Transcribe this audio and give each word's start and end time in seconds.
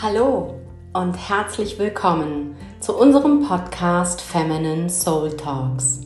Hallo 0.00 0.54
und 0.92 1.14
herzlich 1.14 1.76
willkommen 1.76 2.54
zu 2.78 2.96
unserem 2.96 3.42
Podcast 3.42 4.20
Feminine 4.20 4.88
Soul 4.88 5.36
Talks. 5.36 6.02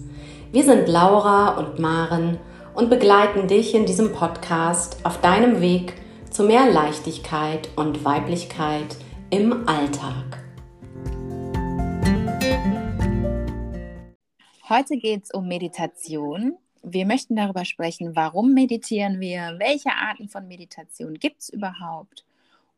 Wir 0.50 0.64
sind 0.64 0.88
Laura 0.88 1.58
und 1.58 1.78
Maren 1.78 2.38
und 2.72 2.88
begleiten 2.88 3.48
dich 3.48 3.74
in 3.74 3.84
diesem 3.84 4.14
Podcast 4.14 5.04
auf 5.04 5.20
deinem 5.20 5.60
Weg 5.60 5.92
zu 6.30 6.44
mehr 6.44 6.70
Leichtigkeit 6.70 7.68
und 7.76 8.02
Weiblichkeit 8.02 8.96
im 9.28 9.68
Alltag. 9.68 10.42
Heute 14.70 14.96
geht 14.96 15.24
es 15.24 15.30
um 15.32 15.46
Meditation. 15.46 16.56
Wir 16.82 17.04
möchten 17.04 17.36
darüber 17.36 17.66
sprechen, 17.66 18.16
warum 18.16 18.54
meditieren 18.54 19.20
wir, 19.20 19.56
welche 19.58 19.90
Arten 19.90 20.30
von 20.30 20.48
Meditation 20.48 21.12
gibt 21.12 21.42
es 21.42 21.50
überhaupt. 21.50 22.24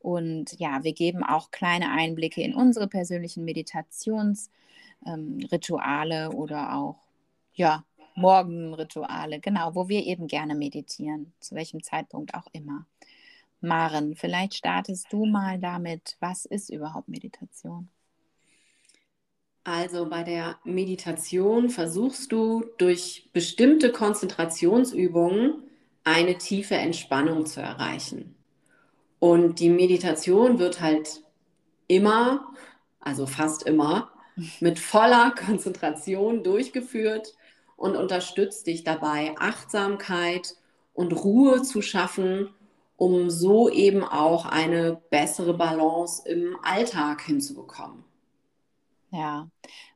Und 0.04 0.60
ja, 0.60 0.84
wir 0.84 0.92
geben 0.92 1.24
auch 1.24 1.50
kleine 1.50 1.90
Einblicke 1.90 2.42
in 2.42 2.54
unsere 2.54 2.88
persönlichen 2.88 3.46
Meditationsrituale 3.46 6.24
ähm, 6.26 6.34
oder 6.34 6.74
auch 6.74 6.98
ja, 7.54 7.86
Morgenrituale, 8.14 9.40
genau, 9.40 9.74
wo 9.74 9.88
wir 9.88 10.04
eben 10.04 10.26
gerne 10.26 10.54
meditieren, 10.54 11.32
zu 11.40 11.54
welchem 11.54 11.82
Zeitpunkt 11.82 12.34
auch 12.34 12.48
immer. 12.52 12.84
Maren, 13.62 14.14
vielleicht 14.14 14.54
startest 14.54 15.10
du 15.10 15.24
mal 15.24 15.58
damit, 15.58 16.18
was 16.20 16.44
ist 16.44 16.68
überhaupt 16.68 17.08
Meditation? 17.08 17.88
Also 19.64 20.10
bei 20.10 20.22
der 20.22 20.58
Meditation 20.64 21.70
versuchst 21.70 22.30
du 22.30 22.66
durch 22.76 23.30
bestimmte 23.32 23.90
Konzentrationsübungen 23.90 25.62
eine 26.04 26.36
tiefe 26.36 26.74
Entspannung 26.74 27.46
zu 27.46 27.62
erreichen. 27.62 28.33
Und 29.24 29.58
die 29.58 29.70
Meditation 29.70 30.58
wird 30.58 30.82
halt 30.82 31.22
immer, 31.86 32.52
also 33.00 33.24
fast 33.26 33.62
immer, 33.62 34.10
mit 34.60 34.78
voller 34.78 35.30
Konzentration 35.46 36.44
durchgeführt 36.44 37.32
und 37.78 37.96
unterstützt 37.96 38.66
dich 38.66 38.84
dabei, 38.84 39.34
Achtsamkeit 39.38 40.56
und 40.92 41.12
Ruhe 41.24 41.62
zu 41.62 41.80
schaffen, 41.80 42.50
um 42.98 43.30
so 43.30 43.70
eben 43.70 44.04
auch 44.04 44.44
eine 44.44 45.00
bessere 45.08 45.54
Balance 45.54 46.28
im 46.28 46.58
Alltag 46.62 47.22
hinzubekommen. 47.22 48.04
Ja, 49.10 49.48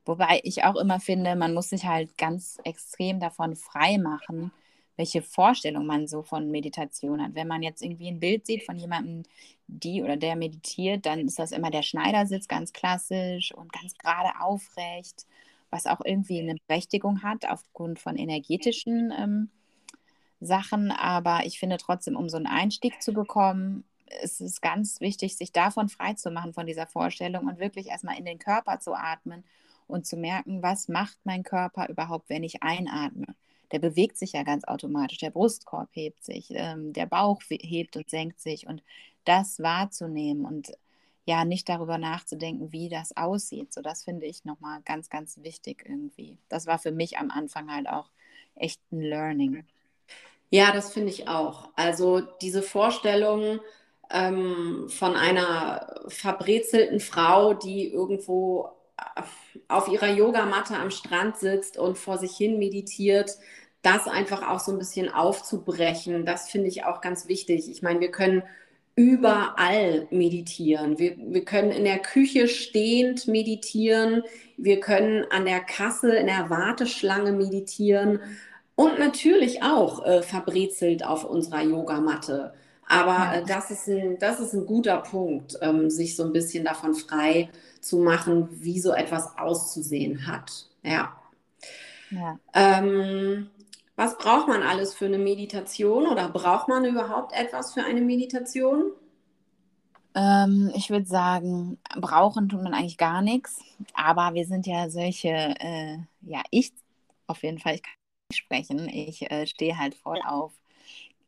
wobei 0.06 0.40
ich 0.42 0.64
auch 0.64 0.76
immer 0.76 1.00
finde, 1.00 1.36
man 1.36 1.52
muss 1.52 1.68
sich 1.68 1.84
halt 1.84 2.16
ganz 2.16 2.56
extrem 2.64 3.20
davon 3.20 3.56
frei 3.56 3.98
machen, 3.98 4.52
welche 4.98 5.22
Vorstellung 5.22 5.86
man 5.86 6.08
so 6.08 6.22
von 6.22 6.50
Meditation 6.50 7.22
hat. 7.22 7.34
Wenn 7.34 7.46
man 7.46 7.62
jetzt 7.62 7.82
irgendwie 7.82 8.08
ein 8.08 8.18
Bild 8.18 8.46
sieht 8.46 8.64
von 8.64 8.76
jemandem, 8.76 9.22
die 9.68 10.02
oder 10.02 10.16
der 10.16 10.34
meditiert, 10.34 11.06
dann 11.06 11.20
ist 11.20 11.38
das 11.38 11.52
immer 11.52 11.70
der 11.70 11.82
Schneidersitz 11.82 12.48
ganz 12.48 12.72
klassisch 12.72 13.54
und 13.54 13.72
ganz 13.72 13.96
gerade 13.96 14.40
aufrecht, 14.40 15.24
was 15.70 15.86
auch 15.86 16.00
irgendwie 16.04 16.40
eine 16.40 16.56
Berechtigung 16.66 17.22
hat 17.22 17.48
aufgrund 17.48 18.00
von 18.00 18.16
energetischen 18.16 19.14
ähm, 19.16 19.50
Sachen. 20.40 20.90
Aber 20.90 21.46
ich 21.46 21.60
finde 21.60 21.76
trotzdem, 21.76 22.16
um 22.16 22.28
so 22.28 22.36
einen 22.36 22.46
Einstieg 22.46 23.00
zu 23.00 23.12
bekommen, 23.12 23.84
es 24.20 24.40
ist 24.40 24.60
ganz 24.62 25.00
wichtig, 25.00 25.36
sich 25.36 25.52
davon 25.52 25.88
frei 25.88 26.14
zu 26.14 26.32
machen, 26.32 26.54
von 26.54 26.66
dieser 26.66 26.88
Vorstellung 26.88 27.46
und 27.46 27.60
wirklich 27.60 27.86
erstmal 27.86 28.18
in 28.18 28.24
den 28.24 28.40
Körper 28.40 28.80
zu 28.80 28.94
atmen 28.94 29.44
und 29.86 30.06
zu 30.06 30.16
merken, 30.16 30.60
was 30.60 30.88
macht 30.88 31.18
mein 31.22 31.44
Körper 31.44 31.88
überhaupt, 31.88 32.28
wenn 32.30 32.42
ich 32.42 32.64
einatme. 32.64 33.36
Der 33.72 33.78
bewegt 33.78 34.16
sich 34.16 34.32
ja 34.32 34.42
ganz 34.42 34.64
automatisch, 34.64 35.18
der 35.18 35.30
Brustkorb 35.30 35.88
hebt 35.92 36.24
sich, 36.24 36.48
ähm, 36.50 36.92
der 36.92 37.06
Bauch 37.06 37.42
hebt 37.48 37.96
und 37.96 38.08
senkt 38.08 38.40
sich 38.40 38.66
und 38.66 38.82
das 39.24 39.60
wahrzunehmen 39.60 40.44
und 40.44 40.72
ja, 41.26 41.44
nicht 41.44 41.68
darüber 41.68 41.98
nachzudenken, 41.98 42.72
wie 42.72 42.88
das 42.88 43.14
aussieht. 43.14 43.74
So, 43.74 43.82
das 43.82 44.04
finde 44.04 44.24
ich 44.24 44.46
nochmal 44.46 44.80
ganz, 44.86 45.10
ganz 45.10 45.38
wichtig 45.42 45.84
irgendwie. 45.86 46.38
Das 46.48 46.66
war 46.66 46.78
für 46.78 46.92
mich 46.92 47.18
am 47.18 47.30
Anfang 47.30 47.70
halt 47.70 47.88
auch 47.88 48.08
echt 48.54 48.80
ein 48.90 49.02
Learning. 49.02 49.66
Ja, 50.48 50.72
das 50.72 50.92
finde 50.92 51.10
ich 51.10 51.28
auch. 51.28 51.68
Also 51.76 52.22
diese 52.40 52.62
Vorstellung, 52.62 53.60
ähm, 54.10 54.86
von 54.88 55.16
einer 55.16 56.02
verbrezelten 56.08 57.00
Frau, 57.00 57.54
die 57.54 57.92
irgendwo 57.92 58.70
äh, 58.96 59.22
auf 59.68 59.88
ihrer 59.88 60.08
Yogamatte 60.08 60.76
am 60.76 60.90
Strand 60.90 61.36
sitzt 61.36 61.76
und 61.76 61.98
vor 61.98 62.18
sich 62.18 62.36
hin 62.36 62.58
meditiert, 62.58 63.36
das 63.82 64.06
einfach 64.06 64.48
auch 64.48 64.60
so 64.60 64.72
ein 64.72 64.78
bisschen 64.78 65.08
aufzubrechen, 65.08 66.24
das 66.24 66.50
finde 66.50 66.68
ich 66.68 66.84
auch 66.84 67.00
ganz 67.00 67.28
wichtig. 67.28 67.70
Ich 67.70 67.82
meine, 67.82 68.00
wir 68.00 68.10
können 68.10 68.42
überall 68.96 70.08
meditieren. 70.10 70.98
Wir, 70.98 71.16
wir 71.16 71.44
können 71.44 71.70
in 71.70 71.84
der 71.84 72.00
Küche 72.00 72.48
stehend 72.48 73.28
meditieren. 73.28 74.24
Wir 74.56 74.80
können 74.80 75.24
an 75.30 75.44
der 75.44 75.60
Kasse 75.60 76.16
in 76.16 76.26
der 76.26 76.50
Warteschlange 76.50 77.30
meditieren 77.30 78.18
und 78.74 78.98
natürlich 78.98 79.62
auch 79.62 80.04
äh, 80.04 80.22
verbrezelt 80.22 81.04
auf 81.04 81.24
unserer 81.24 81.62
Yogamatte. 81.62 82.54
Aber 82.88 83.36
äh, 83.36 83.44
das, 83.46 83.70
ist 83.70 83.86
ein, 83.86 84.18
das 84.18 84.40
ist 84.40 84.54
ein 84.54 84.66
guter 84.66 84.96
Punkt, 84.98 85.56
ähm, 85.60 85.90
sich 85.90 86.16
so 86.16 86.24
ein 86.24 86.32
bisschen 86.32 86.64
davon 86.64 86.94
frei 86.94 87.50
zu 87.80 87.98
machen, 87.98 88.48
wie 88.50 88.80
so 88.80 88.92
etwas 88.92 89.38
auszusehen 89.38 90.26
hat. 90.26 90.66
Ja. 90.82 91.12
ja. 92.10 92.38
Ähm, 92.54 93.48
was 93.98 94.16
braucht 94.18 94.48
man 94.48 94.62
alles 94.62 94.94
für 94.94 95.06
eine 95.06 95.18
Meditation 95.18 96.06
oder 96.06 96.30
braucht 96.30 96.68
man 96.68 96.86
überhaupt 96.86 97.34
etwas 97.34 97.74
für 97.74 97.82
eine 97.84 98.00
Meditation? 98.00 98.92
Ähm, 100.14 100.72
ich 100.74 100.90
würde 100.90 101.06
sagen, 101.06 101.78
brauchen 102.00 102.48
tut 102.48 102.62
man 102.62 102.74
eigentlich 102.74 102.98
gar 102.98 103.22
nichts. 103.22 103.60
Aber 103.94 104.34
wir 104.34 104.46
sind 104.46 104.66
ja 104.66 104.90
solche, 104.90 105.28
äh, 105.30 105.98
ja, 106.22 106.42
ich 106.50 106.72
auf 107.26 107.42
jeden 107.42 107.58
Fall, 107.58 107.74
ich 107.76 107.82
kann 107.82 107.92
nicht 108.30 108.38
sprechen. 108.40 108.88
Ich 108.88 109.30
äh, 109.30 109.46
stehe 109.46 109.78
halt 109.78 109.94
voll 109.94 110.20
auf 110.26 110.52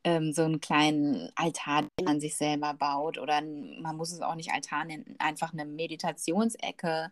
ähm, 0.04 0.32
so 0.32 0.42
einen 0.42 0.60
kleinen 0.60 1.30
Altar, 1.34 1.82
den 1.82 2.04
man 2.04 2.20
sich 2.20 2.36
selber 2.36 2.74
baut. 2.74 3.18
Oder 3.18 3.42
man 3.80 3.96
muss 3.96 4.12
es 4.12 4.20
auch 4.20 4.34
nicht 4.34 4.52
Altar 4.52 4.84
nennen, 4.84 5.16
einfach 5.18 5.52
eine 5.52 5.64
Meditationsecke. 5.64 7.10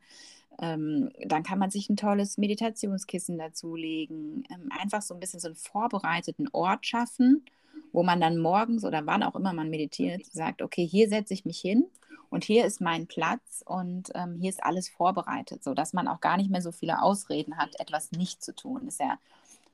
Ähm, 0.60 1.10
dann 1.24 1.42
kann 1.42 1.58
man 1.58 1.70
sich 1.70 1.88
ein 1.88 1.96
tolles 1.96 2.38
Meditationskissen 2.38 3.38
dazulegen. 3.38 4.44
Ähm, 4.50 4.70
einfach 4.78 5.02
so 5.02 5.14
ein 5.14 5.20
bisschen 5.20 5.40
so 5.40 5.48
einen 5.48 5.56
vorbereiteten 5.56 6.48
Ort 6.52 6.86
schaffen, 6.86 7.44
wo 7.92 8.02
man 8.02 8.20
dann 8.20 8.38
morgens 8.38 8.84
oder 8.84 9.06
wann 9.06 9.22
auch 9.22 9.36
immer 9.36 9.52
man 9.52 9.70
meditiert, 9.70 10.26
sagt, 10.26 10.62
okay, 10.62 10.86
hier 10.86 11.08
setze 11.08 11.34
ich 11.34 11.44
mich 11.44 11.60
hin 11.60 11.86
und 12.30 12.44
hier 12.44 12.66
ist 12.66 12.80
mein 12.80 13.06
Platz 13.06 13.62
und 13.64 14.10
ähm, 14.14 14.36
hier 14.40 14.50
ist 14.50 14.62
alles 14.62 14.88
vorbereitet, 14.88 15.64
sodass 15.64 15.92
man 15.92 16.08
auch 16.08 16.20
gar 16.20 16.36
nicht 16.36 16.50
mehr 16.50 16.62
so 16.62 16.72
viele 16.72 17.02
Ausreden 17.02 17.56
hat, 17.56 17.78
etwas 17.80 18.12
nicht 18.12 18.42
zu 18.42 18.54
tun. 18.54 18.88
Ist 18.88 19.00
ja 19.00 19.18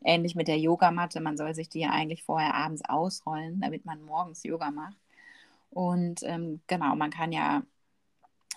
Ähnlich 0.05 0.35
mit 0.35 0.49
der 0.49 0.59
Yogamatte. 0.59 1.21
Man 1.21 1.37
soll 1.37 1.55
sich 1.55 1.69
die 1.69 1.81
ja 1.81 1.91
eigentlich 1.91 2.23
vorher 2.23 2.55
abends 2.55 2.83
ausrollen, 2.87 3.61
damit 3.61 3.85
man 3.85 4.03
morgens 4.03 4.43
Yoga 4.45 4.71
macht. 4.71 4.97
Und 5.71 6.23
ähm, 6.23 6.61
genau, 6.67 6.95
man 6.95 7.11
kann 7.11 7.33
ja 7.33 7.63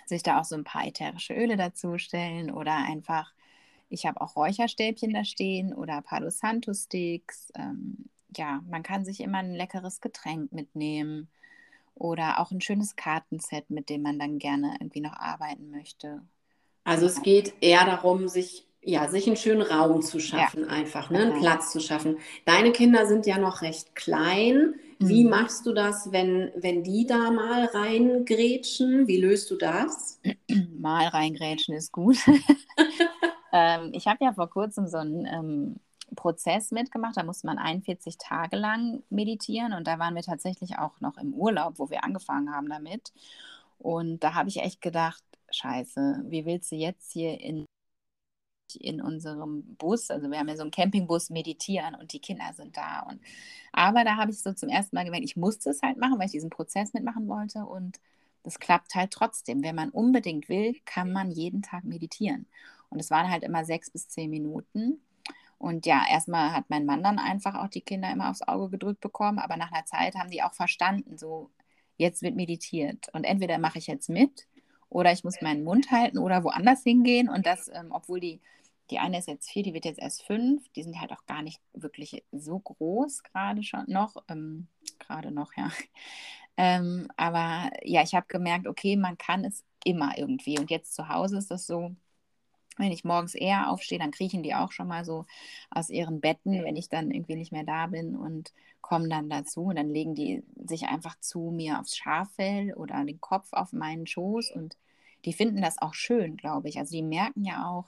sich 0.05 0.23
da 0.23 0.39
auch 0.39 0.45
so 0.45 0.55
ein 0.55 0.63
paar 0.63 0.85
ätherische 0.85 1.33
Öle 1.33 1.57
dazustellen 1.57 2.51
oder 2.51 2.75
einfach, 2.75 3.33
ich 3.89 4.05
habe 4.05 4.21
auch 4.21 4.35
Räucherstäbchen 4.35 5.13
da 5.13 5.23
stehen 5.23 5.73
oder 5.73 6.01
Palo 6.01 6.29
Santo 6.29 6.73
Sticks. 6.73 7.51
Ähm, 7.55 8.09
ja, 8.35 8.61
man 8.69 8.83
kann 8.83 9.05
sich 9.05 9.21
immer 9.21 9.39
ein 9.39 9.53
leckeres 9.53 10.01
Getränk 10.01 10.51
mitnehmen 10.51 11.29
oder 11.95 12.39
auch 12.39 12.51
ein 12.51 12.61
schönes 12.61 12.95
Kartenset, 12.95 13.69
mit 13.69 13.89
dem 13.89 14.03
man 14.03 14.19
dann 14.19 14.37
gerne 14.37 14.75
irgendwie 14.79 15.01
noch 15.01 15.13
arbeiten 15.13 15.71
möchte. 15.71 16.21
Also 16.83 17.05
es 17.05 17.21
geht 17.21 17.53
eher 17.61 17.85
darum, 17.85 18.27
sich 18.27 18.66
ja, 18.81 19.09
sich 19.09 19.27
einen 19.27 19.35
schönen 19.35 19.61
Raum 19.61 20.01
zu 20.01 20.19
schaffen, 20.19 20.61
ja. 20.61 20.67
einfach, 20.67 21.09
ne? 21.09 21.19
einen 21.19 21.29
genau. 21.31 21.41
Platz 21.41 21.71
zu 21.71 21.79
schaffen. 21.79 22.17
Deine 22.45 22.71
Kinder 22.71 23.05
sind 23.05 23.25
ja 23.25 23.37
noch 23.37 23.61
recht 23.61 23.95
klein. 23.95 24.75
Wie 24.99 25.23
mhm. 25.23 25.29
machst 25.29 25.65
du 25.65 25.73
das, 25.73 26.11
wenn, 26.11 26.51
wenn 26.55 26.83
die 26.83 27.05
da 27.05 27.29
mal 27.31 27.65
reingrätschen? 27.65 29.07
Wie 29.07 29.17
löst 29.17 29.51
du 29.51 29.55
das? 29.55 30.19
Mal 30.79 31.07
reingrätschen 31.07 31.75
ist 31.75 31.91
gut. 31.91 32.17
ähm, 33.51 33.91
ich 33.93 34.07
habe 34.07 34.23
ja 34.23 34.33
vor 34.33 34.49
kurzem 34.49 34.87
so 34.87 34.97
einen 34.97 35.25
ähm, 35.25 35.75
Prozess 36.15 36.71
mitgemacht. 36.71 37.17
Da 37.17 37.23
musste 37.23 37.45
man 37.47 37.59
41 37.59 38.17
Tage 38.17 38.55
lang 38.55 39.03
meditieren 39.09 39.73
und 39.73 39.85
da 39.87 39.99
waren 39.99 40.15
wir 40.15 40.23
tatsächlich 40.23 40.79
auch 40.79 40.99
noch 40.99 41.17
im 41.17 41.33
Urlaub, 41.33 41.77
wo 41.77 41.89
wir 41.89 42.03
angefangen 42.03 42.55
haben 42.55 42.69
damit. 42.69 43.11
Und 43.77 44.23
da 44.23 44.33
habe 44.33 44.49
ich 44.49 44.57
echt 44.61 44.81
gedacht, 44.81 45.23
scheiße, 45.51 46.23
wie 46.27 46.45
willst 46.45 46.71
du 46.71 46.75
jetzt 46.75 47.11
hier 47.11 47.39
in 47.39 47.65
in 48.75 49.01
unserem 49.01 49.63
Bus, 49.75 50.09
also 50.11 50.29
wir 50.29 50.39
haben 50.39 50.49
ja 50.49 50.55
so 50.55 50.61
einen 50.63 50.71
Campingbus, 50.71 51.29
meditieren 51.29 51.95
und 51.95 52.13
die 52.13 52.19
Kinder 52.19 52.51
sind 52.53 52.77
da. 52.77 53.01
Und, 53.01 53.21
aber 53.71 54.03
da 54.03 54.17
habe 54.17 54.31
ich 54.31 54.39
so 54.39 54.53
zum 54.53 54.69
ersten 54.69 54.95
Mal 54.95 55.05
gemerkt, 55.05 55.25
ich 55.25 55.37
musste 55.37 55.69
es 55.69 55.81
halt 55.81 55.97
machen, 55.97 56.19
weil 56.19 56.25
ich 56.25 56.31
diesen 56.31 56.49
Prozess 56.49 56.93
mitmachen 56.93 57.27
wollte 57.27 57.65
und 57.65 57.99
das 58.43 58.59
klappt 58.59 58.95
halt 58.95 59.11
trotzdem. 59.11 59.63
Wenn 59.63 59.75
man 59.75 59.89
unbedingt 59.89 60.49
will, 60.49 60.75
kann 60.85 61.11
man 61.11 61.31
jeden 61.31 61.61
Tag 61.61 61.83
meditieren. 61.83 62.45
Und 62.89 62.99
es 62.99 63.11
waren 63.11 63.29
halt 63.29 63.43
immer 63.43 63.65
sechs 63.65 63.91
bis 63.91 64.07
zehn 64.07 64.29
Minuten. 64.29 65.01
Und 65.57 65.85
ja, 65.85 66.05
erstmal 66.09 66.53
hat 66.53 66.65
mein 66.69 66.85
Mann 66.85 67.03
dann 67.03 67.19
einfach 67.19 67.55
auch 67.55 67.67
die 67.67 67.81
Kinder 67.81 68.11
immer 68.11 68.29
aufs 68.29 68.43
Auge 68.43 68.69
gedrückt 68.69 69.01
bekommen, 69.01 69.39
aber 69.39 69.57
nach 69.57 69.71
einer 69.71 69.85
Zeit 69.85 70.15
haben 70.15 70.29
die 70.29 70.43
auch 70.43 70.53
verstanden, 70.53 71.17
so 71.17 71.49
jetzt 71.97 72.21
wird 72.21 72.35
meditiert. 72.35 73.07
Und 73.13 73.23
entweder 73.23 73.57
mache 73.57 73.79
ich 73.79 73.87
jetzt 73.87 74.09
mit 74.09 74.47
oder 74.89 75.11
ich 75.11 75.23
muss 75.23 75.41
meinen 75.41 75.63
Mund 75.63 75.91
halten 75.91 76.17
oder 76.17 76.43
woanders 76.43 76.83
hingehen. 76.83 77.29
Und 77.29 77.45
das, 77.45 77.69
ähm, 77.73 77.91
obwohl 77.91 78.19
die, 78.19 78.41
die 78.89 78.99
eine 78.99 79.19
ist 79.19 79.27
jetzt 79.27 79.49
vier, 79.49 79.63
die 79.63 79.73
wird 79.73 79.85
jetzt 79.85 79.99
erst 79.99 80.23
fünf, 80.23 80.67
die 80.69 80.83
sind 80.83 80.99
halt 80.99 81.11
auch 81.11 81.25
gar 81.25 81.41
nicht 81.41 81.61
wirklich 81.73 82.23
so 82.31 82.59
groß 82.59 83.23
gerade 83.23 83.63
schon 83.63 83.85
noch, 83.87 84.15
ähm, 84.29 84.67
gerade 84.99 85.31
noch, 85.31 85.53
ja. 85.55 85.71
Ähm, 86.59 87.07
aber 87.17 87.69
ja, 87.83 88.01
ich 88.01 88.15
habe 88.15 88.25
gemerkt, 88.27 88.65
okay, 88.65 88.95
man 88.95 89.15
kann 89.19 89.45
es 89.45 89.63
immer 89.83 90.17
irgendwie. 90.17 90.57
Und 90.57 90.71
jetzt 90.71 90.95
zu 90.95 91.07
Hause 91.07 91.37
ist 91.37 91.51
das 91.51 91.67
so, 91.67 91.95
wenn 92.77 92.91
ich 92.91 93.03
morgens 93.03 93.35
eher 93.35 93.69
aufstehe, 93.69 93.99
dann 93.99 94.11
kriechen 94.11 94.43
die 94.43 94.55
auch 94.55 94.71
schon 94.71 94.87
mal 94.87 95.05
so 95.05 95.25
aus 95.69 95.89
ihren 95.89 96.21
Betten, 96.21 96.63
wenn 96.63 96.75
ich 96.75 96.89
dann 96.89 97.11
irgendwie 97.11 97.35
nicht 97.35 97.51
mehr 97.51 97.63
da 97.63 97.87
bin 97.87 98.15
und 98.15 98.53
kommen 98.81 99.09
dann 99.09 99.29
dazu. 99.29 99.63
Und 99.63 99.75
dann 99.75 99.89
legen 99.89 100.15
die 100.15 100.43
sich 100.65 100.83
einfach 100.83 101.19
zu 101.19 101.51
mir 101.51 101.79
aufs 101.79 101.97
Schaffell 101.97 102.73
oder 102.73 103.03
den 103.03 103.19
Kopf 103.19 103.49
auf 103.51 103.73
meinen 103.73 104.07
Schoß. 104.07 104.51
Und 104.51 104.77
die 105.25 105.33
finden 105.33 105.61
das 105.61 105.81
auch 105.81 105.93
schön, 105.93 106.37
glaube 106.37 106.69
ich. 106.69 106.77
Also 106.77 106.95
die 106.95 107.03
merken 107.03 107.43
ja 107.43 107.69
auch, 107.69 107.85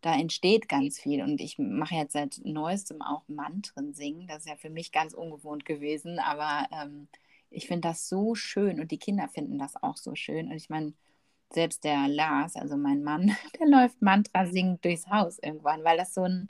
da 0.00 0.14
entsteht 0.14 0.68
ganz 0.68 0.98
viel. 0.98 1.22
Und 1.22 1.40
ich 1.40 1.58
mache 1.58 1.94
jetzt 1.94 2.12
seit 2.12 2.40
neuestem 2.44 3.02
auch 3.02 3.22
Mantren 3.28 3.94
singen. 3.94 4.26
Das 4.26 4.38
ist 4.38 4.48
ja 4.48 4.56
für 4.56 4.70
mich 4.70 4.92
ganz 4.92 5.14
ungewohnt 5.14 5.64
gewesen. 5.64 6.18
Aber 6.18 6.66
ähm, 6.72 7.08
ich 7.50 7.66
finde 7.66 7.88
das 7.88 8.08
so 8.08 8.34
schön 8.34 8.80
und 8.80 8.90
die 8.90 8.98
Kinder 8.98 9.28
finden 9.28 9.58
das 9.58 9.80
auch 9.82 9.96
so 9.96 10.14
schön. 10.14 10.48
Und 10.48 10.56
ich 10.56 10.70
meine, 10.70 10.92
selbst 11.52 11.84
der 11.84 12.08
Lars, 12.08 12.56
also 12.56 12.76
mein 12.76 13.02
Mann, 13.02 13.36
der 13.58 13.66
läuft 13.68 14.02
Mantra 14.02 14.46
singend 14.46 14.84
durchs 14.84 15.08
Haus 15.08 15.38
irgendwann, 15.38 15.84
weil 15.84 15.96
das 15.96 16.14
so 16.14 16.22
ein, 16.22 16.48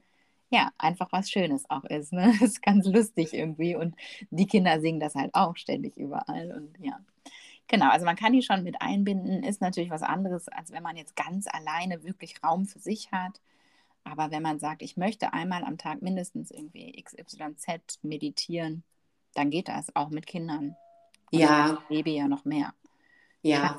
ja, 0.51 0.71
einfach 0.79 1.13
was 1.13 1.31
Schönes 1.31 1.69
auch 1.69 1.85
ist. 1.85 2.13
Ne? 2.13 2.33
Das 2.41 2.51
ist 2.51 2.63
ganz 2.63 2.87
lustig 2.87 3.35
irgendwie 3.35 3.77
und 3.77 3.95
die 4.31 4.47
Kinder 4.47 4.81
singen 4.81 5.01
das 5.01 5.15
halt 5.15 5.35
auch 5.35 5.57
ständig 5.57 5.97
überall 5.97 6.53
und 6.53 6.77
ja. 6.85 6.99
Genau, 7.69 7.91
also 7.91 8.05
man 8.07 8.15
kann 8.15 8.33
die 8.33 8.43
schon 8.43 8.63
mit 8.63 8.81
einbinden, 8.81 9.43
ist 9.43 9.61
natürlich 9.61 9.91
was 9.91 10.03
anderes, 10.03 10.49
als 10.49 10.71
wenn 10.71 10.85
man 10.85 10.97
jetzt 10.97 11.17
ganz 11.17 11.47
alleine 11.49 12.05
wirklich 12.05 12.37
Raum 12.45 12.65
für 12.67 12.79
sich 12.79 13.11
hat. 13.11 13.41
Aber 14.05 14.31
wenn 14.31 14.43
man 14.43 14.61
sagt, 14.61 14.83
ich 14.83 14.97
möchte 14.97 15.33
einmal 15.33 15.65
am 15.65 15.77
Tag 15.77 16.01
mindestens 16.01 16.53
irgendwie 16.53 16.93
XYZ 17.03 17.99
meditieren, 18.03 18.85
dann 19.35 19.51
geht 19.51 19.67
das 19.67 19.95
auch 19.97 20.11
mit 20.11 20.29
Kindern. 20.29 20.77
Und 21.33 21.41
ja. 21.41 21.83
Baby 21.89 22.17
ja 22.17 22.29
noch 22.29 22.45
mehr. 22.45 22.73
Ja. 23.43 23.77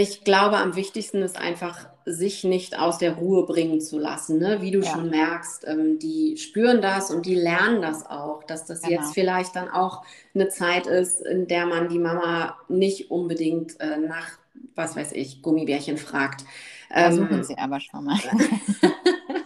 Ich 0.00 0.22
glaube, 0.22 0.58
am 0.58 0.76
wichtigsten 0.76 1.22
ist 1.22 1.36
einfach, 1.36 1.88
sich 2.04 2.44
nicht 2.44 2.78
aus 2.78 2.98
der 2.98 3.14
Ruhe 3.14 3.44
bringen 3.46 3.80
zu 3.80 3.98
lassen. 3.98 4.38
Ne? 4.38 4.62
Wie 4.62 4.70
du 4.70 4.78
ja. 4.78 4.92
schon 4.92 5.10
merkst, 5.10 5.66
ähm, 5.66 5.98
die 5.98 6.36
spüren 6.36 6.80
das 6.80 7.10
und 7.10 7.26
die 7.26 7.34
lernen 7.34 7.82
das 7.82 8.06
auch, 8.06 8.44
dass 8.44 8.64
das 8.64 8.82
genau. 8.82 9.00
jetzt 9.00 9.12
vielleicht 9.12 9.56
dann 9.56 9.68
auch 9.68 10.04
eine 10.36 10.50
Zeit 10.50 10.86
ist, 10.86 11.20
in 11.22 11.48
der 11.48 11.66
man 11.66 11.88
die 11.88 11.98
Mama 11.98 12.56
nicht 12.68 13.10
unbedingt 13.10 13.80
äh, 13.80 13.96
nach, 13.96 14.38
was 14.76 14.94
weiß 14.94 15.10
ich, 15.14 15.42
Gummibärchen 15.42 15.98
fragt. 15.98 16.44
Versuchen 16.92 17.38
ähm, 17.38 17.42
sie 17.42 17.58
aber 17.58 17.80
schon 17.80 18.04
mal. 18.04 18.20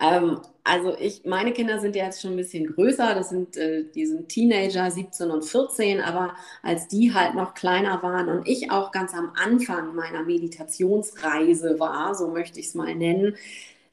ähm, 0.00 0.40
also 0.64 0.94
ich, 0.98 1.24
meine 1.24 1.52
Kinder 1.52 1.80
sind 1.80 1.96
ja 1.96 2.04
jetzt 2.04 2.20
schon 2.20 2.32
ein 2.32 2.36
bisschen 2.36 2.66
größer, 2.74 3.14
das 3.14 3.30
sind, 3.30 3.56
äh, 3.56 3.84
die 3.94 4.06
sind 4.06 4.28
Teenager, 4.28 4.90
17 4.90 5.30
und 5.30 5.44
14, 5.44 6.00
aber 6.00 6.34
als 6.62 6.88
die 6.88 7.14
halt 7.14 7.34
noch 7.34 7.54
kleiner 7.54 8.02
waren 8.02 8.28
und 8.28 8.46
ich 8.48 8.70
auch 8.70 8.92
ganz 8.92 9.14
am 9.14 9.32
Anfang 9.42 9.94
meiner 9.94 10.22
Meditationsreise 10.24 11.80
war, 11.80 12.14
so 12.14 12.28
möchte 12.28 12.60
ich 12.60 12.66
es 12.66 12.74
mal 12.74 12.94
nennen, 12.94 13.36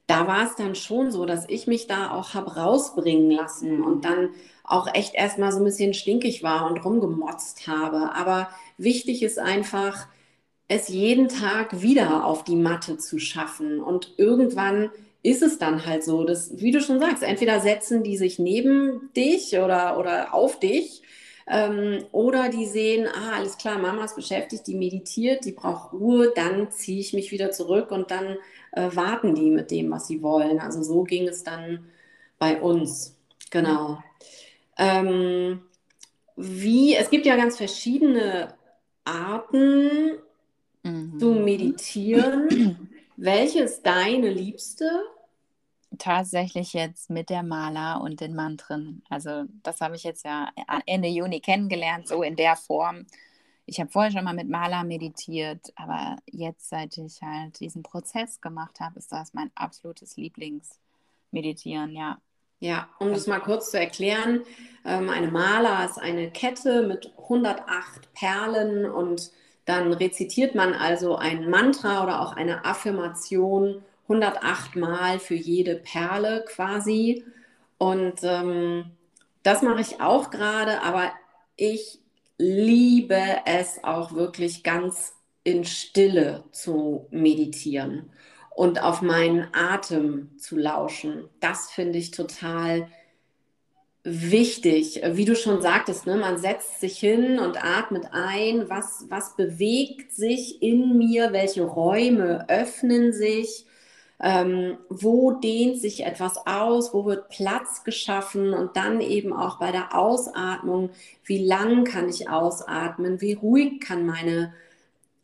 da 0.07 0.27
war 0.27 0.45
es 0.45 0.55
dann 0.55 0.75
schon 0.75 1.11
so, 1.11 1.25
dass 1.25 1.49
ich 1.49 1.65
mich 1.67 1.87
da 1.87 2.11
auch 2.11 2.33
habe 2.35 2.55
rausbringen 2.55 3.31
lassen 3.31 3.83
und 3.83 4.05
dann 4.05 4.29
auch 4.63 4.87
echt 4.93 5.15
erstmal 5.15 5.51
so 5.51 5.59
ein 5.59 5.63
bisschen 5.65 5.93
stinkig 5.93 6.43
war 6.43 6.69
und 6.69 6.83
rumgemotzt 6.85 7.67
habe. 7.67 8.13
Aber 8.13 8.49
wichtig 8.77 9.23
ist 9.23 9.39
einfach, 9.39 10.07
es 10.67 10.87
jeden 10.89 11.29
Tag 11.29 11.81
wieder 11.81 12.25
auf 12.25 12.43
die 12.43 12.55
Matte 12.55 12.97
zu 12.97 13.19
schaffen 13.19 13.81
und 13.81 14.13
irgendwann 14.17 14.91
ist 15.25 15.41
es 15.41 15.57
dann 15.57 15.85
halt 15.85 16.03
so, 16.03 16.23
dass, 16.23 16.59
wie 16.61 16.71
du 16.71 16.81
schon 16.81 16.99
sagst, 16.99 17.23
entweder 17.23 17.59
setzen 17.59 18.03
die 18.03 18.15
sich 18.15 18.37
neben 18.37 19.09
dich 19.15 19.57
oder, 19.57 19.97
oder 19.97 20.33
auf 20.35 20.59
dich 20.59 21.01
ähm, 21.47 22.05
oder 22.11 22.49
die 22.49 22.65
sehen, 22.65 23.07
ah, 23.07 23.37
alles 23.37 23.57
klar, 23.57 23.79
Mama 23.79 24.05
ist 24.05 24.15
beschäftigt, 24.15 24.67
die 24.67 24.75
meditiert, 24.75 25.45
die 25.45 25.51
braucht 25.51 25.93
Ruhe, 25.93 26.31
dann 26.35 26.71
ziehe 26.71 26.99
ich 26.99 27.13
mich 27.13 27.31
wieder 27.31 27.49
zurück 27.51 27.91
und 27.91 28.11
dann 28.11 28.37
äh, 28.73 28.89
warten 28.93 29.33
die 29.33 29.49
mit 29.49 29.71
dem, 29.71 29.89
was 29.89 30.07
sie 30.07 30.21
wollen. 30.21 30.59
Also 30.59 30.83
so 30.83 31.03
ging 31.03 31.27
es 31.27 31.43
dann 31.43 31.85
bei 32.37 32.61
uns. 32.61 33.15
Genau. 33.49 33.97
Ähm, 34.77 35.61
wie, 36.35 36.95
es 36.95 37.09
gibt 37.09 37.25
ja 37.25 37.35
ganz 37.35 37.57
verschiedene 37.57 38.53
Arten 39.05 40.19
mhm. 40.83 41.19
zu 41.19 41.31
meditieren. 41.31 42.89
Welche 43.17 43.61
ist 43.63 43.83
deine 43.83 44.29
liebste? 44.29 44.85
Tatsächlich 45.97 46.73
jetzt 46.73 47.09
mit 47.09 47.29
der 47.29 47.43
Maler 47.43 48.01
und 48.01 48.21
den 48.21 48.35
Mantren. 48.35 49.03
Also 49.09 49.45
das 49.63 49.81
habe 49.81 49.95
ich 49.95 50.03
jetzt 50.03 50.25
ja 50.25 50.51
Ende 50.85 51.07
Juni 51.07 51.39
kennengelernt, 51.39 52.07
so 52.07 52.23
in 52.23 52.35
der 52.35 52.55
Form. 52.55 53.05
Ich 53.65 53.79
habe 53.79 53.89
vorher 53.89 54.11
schon 54.11 54.23
mal 54.23 54.33
mit 54.35 54.49
Maler 54.49 54.83
meditiert, 54.83 55.73
aber 55.75 56.17
jetzt, 56.27 56.69
seit 56.69 56.97
ich 56.97 57.21
halt 57.21 57.59
diesen 57.59 57.81
Prozess 57.81 58.39
gemacht 58.39 58.79
habe, 58.79 58.99
ist 58.99 59.11
das 59.11 59.33
mein 59.33 59.51
absolutes 59.55 60.17
Lieblingsmeditieren, 60.17 61.91
ja. 61.91 62.19
Ja, 62.59 62.87
um 62.99 63.11
das 63.11 63.27
mal 63.27 63.39
kurz 63.39 63.71
zu 63.71 63.79
erklären, 63.79 64.41
ähm, 64.85 65.09
eine 65.09 65.29
Maler 65.29 65.85
ist 65.85 65.97
eine 65.97 66.31
Kette 66.31 66.83
mit 66.83 67.11
108 67.17 68.13
Perlen 68.13 68.85
und 68.89 69.31
dann 69.65 69.91
rezitiert 69.91 70.55
man 70.55 70.73
also 70.73 71.15
ein 71.15 71.49
Mantra 71.49 72.03
oder 72.03 72.21
auch 72.21 72.33
eine 72.33 72.65
Affirmation 72.65 73.83
108 74.07 74.75
Mal 74.75 75.19
für 75.19 75.35
jede 75.35 75.75
Perle 75.75 76.45
quasi. 76.47 77.23
Und 77.77 78.19
ähm, 78.23 78.91
das 79.43 79.61
mache 79.61 79.81
ich 79.81 80.01
auch 80.01 80.31
gerade, 80.31 80.81
aber 80.81 81.11
ich 81.55 81.99
liebe 82.37 83.21
es 83.45 83.83
auch 83.83 84.13
wirklich 84.13 84.63
ganz 84.63 85.13
in 85.43 85.63
Stille 85.63 86.43
zu 86.51 87.07
meditieren 87.11 88.09
und 88.55 88.81
auf 88.81 89.01
meinen 89.01 89.47
Atem 89.53 90.37
zu 90.37 90.57
lauschen. 90.57 91.29
Das 91.39 91.71
finde 91.71 91.99
ich 91.99 92.11
total 92.11 92.87
wichtig. 94.03 95.01
Wie 95.03 95.25
du 95.25 95.35
schon 95.35 95.61
sagtest, 95.61 96.05
ne, 96.05 96.15
man 96.15 96.37
setzt 96.37 96.79
sich 96.79 96.97
hin 96.97 97.39
und 97.39 97.63
atmet 97.63 98.05
ein. 98.11 98.69
Was, 98.69 99.05
was 99.09 99.35
bewegt 99.35 100.13
sich 100.13 100.61
in 100.61 100.97
mir? 100.97 101.33
Welche 101.33 101.63
Räume 101.63 102.45
öffnen 102.47 103.13
sich? 103.13 103.65
Ähm, 104.21 104.77
wo 104.89 105.31
dehnt 105.31 105.79
sich 105.79 106.05
etwas 106.05 106.47
aus, 106.47 106.93
wo 106.93 107.05
wird 107.05 107.29
Platz 107.29 107.83
geschaffen 107.83 108.53
und 108.53 108.77
dann 108.77 109.01
eben 109.01 109.33
auch 109.33 109.59
bei 109.59 109.71
der 109.71 109.95
Ausatmung, 109.97 110.89
wie 111.25 111.45
lang 111.45 111.83
kann 111.83 112.07
ich 112.07 112.29
ausatmen, 112.29 113.19
wie 113.21 113.33
ruhig 113.33 113.81
kann 113.81 114.05
meine 114.05 114.53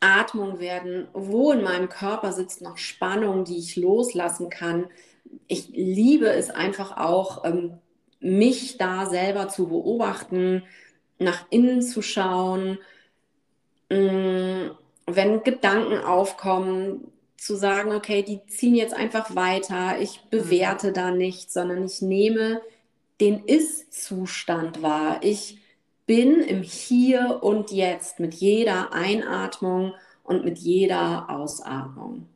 Atmung 0.00 0.58
werden, 0.58 1.08
wo 1.12 1.52
in 1.52 1.62
meinem 1.62 1.88
Körper 1.88 2.32
sitzt 2.32 2.60
noch 2.60 2.76
Spannung, 2.76 3.44
die 3.44 3.58
ich 3.58 3.76
loslassen 3.76 4.50
kann. 4.50 4.86
Ich 5.46 5.68
liebe 5.68 6.28
es 6.28 6.50
einfach 6.50 6.96
auch, 6.96 7.44
ähm, 7.44 7.78
mich 8.20 8.78
da 8.78 9.06
selber 9.06 9.48
zu 9.48 9.68
beobachten, 9.68 10.64
nach 11.18 11.46
innen 11.50 11.82
zu 11.82 12.02
schauen. 12.02 12.78
Mm, 13.90 14.70
wenn 15.06 15.42
Gedanken 15.42 15.98
aufkommen, 15.98 17.11
zu 17.42 17.56
sagen, 17.56 17.90
okay, 17.90 18.22
die 18.22 18.46
ziehen 18.46 18.76
jetzt 18.76 18.94
einfach 18.94 19.34
weiter, 19.34 19.98
ich 20.00 20.20
bewerte 20.30 20.90
mhm. 20.90 20.94
da 20.94 21.10
nichts, 21.10 21.52
sondern 21.52 21.84
ich 21.84 22.00
nehme 22.00 22.62
den 23.20 23.44
Ist-Zustand 23.44 24.80
wahr. 24.80 25.18
Ich 25.24 25.58
bin 26.06 26.40
im 26.40 26.62
Hier 26.62 27.40
und 27.42 27.72
Jetzt 27.72 28.20
mit 28.20 28.34
jeder 28.34 28.92
Einatmung 28.92 29.92
und 30.22 30.44
mit 30.44 30.60
jeder 30.60 31.28
Ausatmung. 31.30 32.28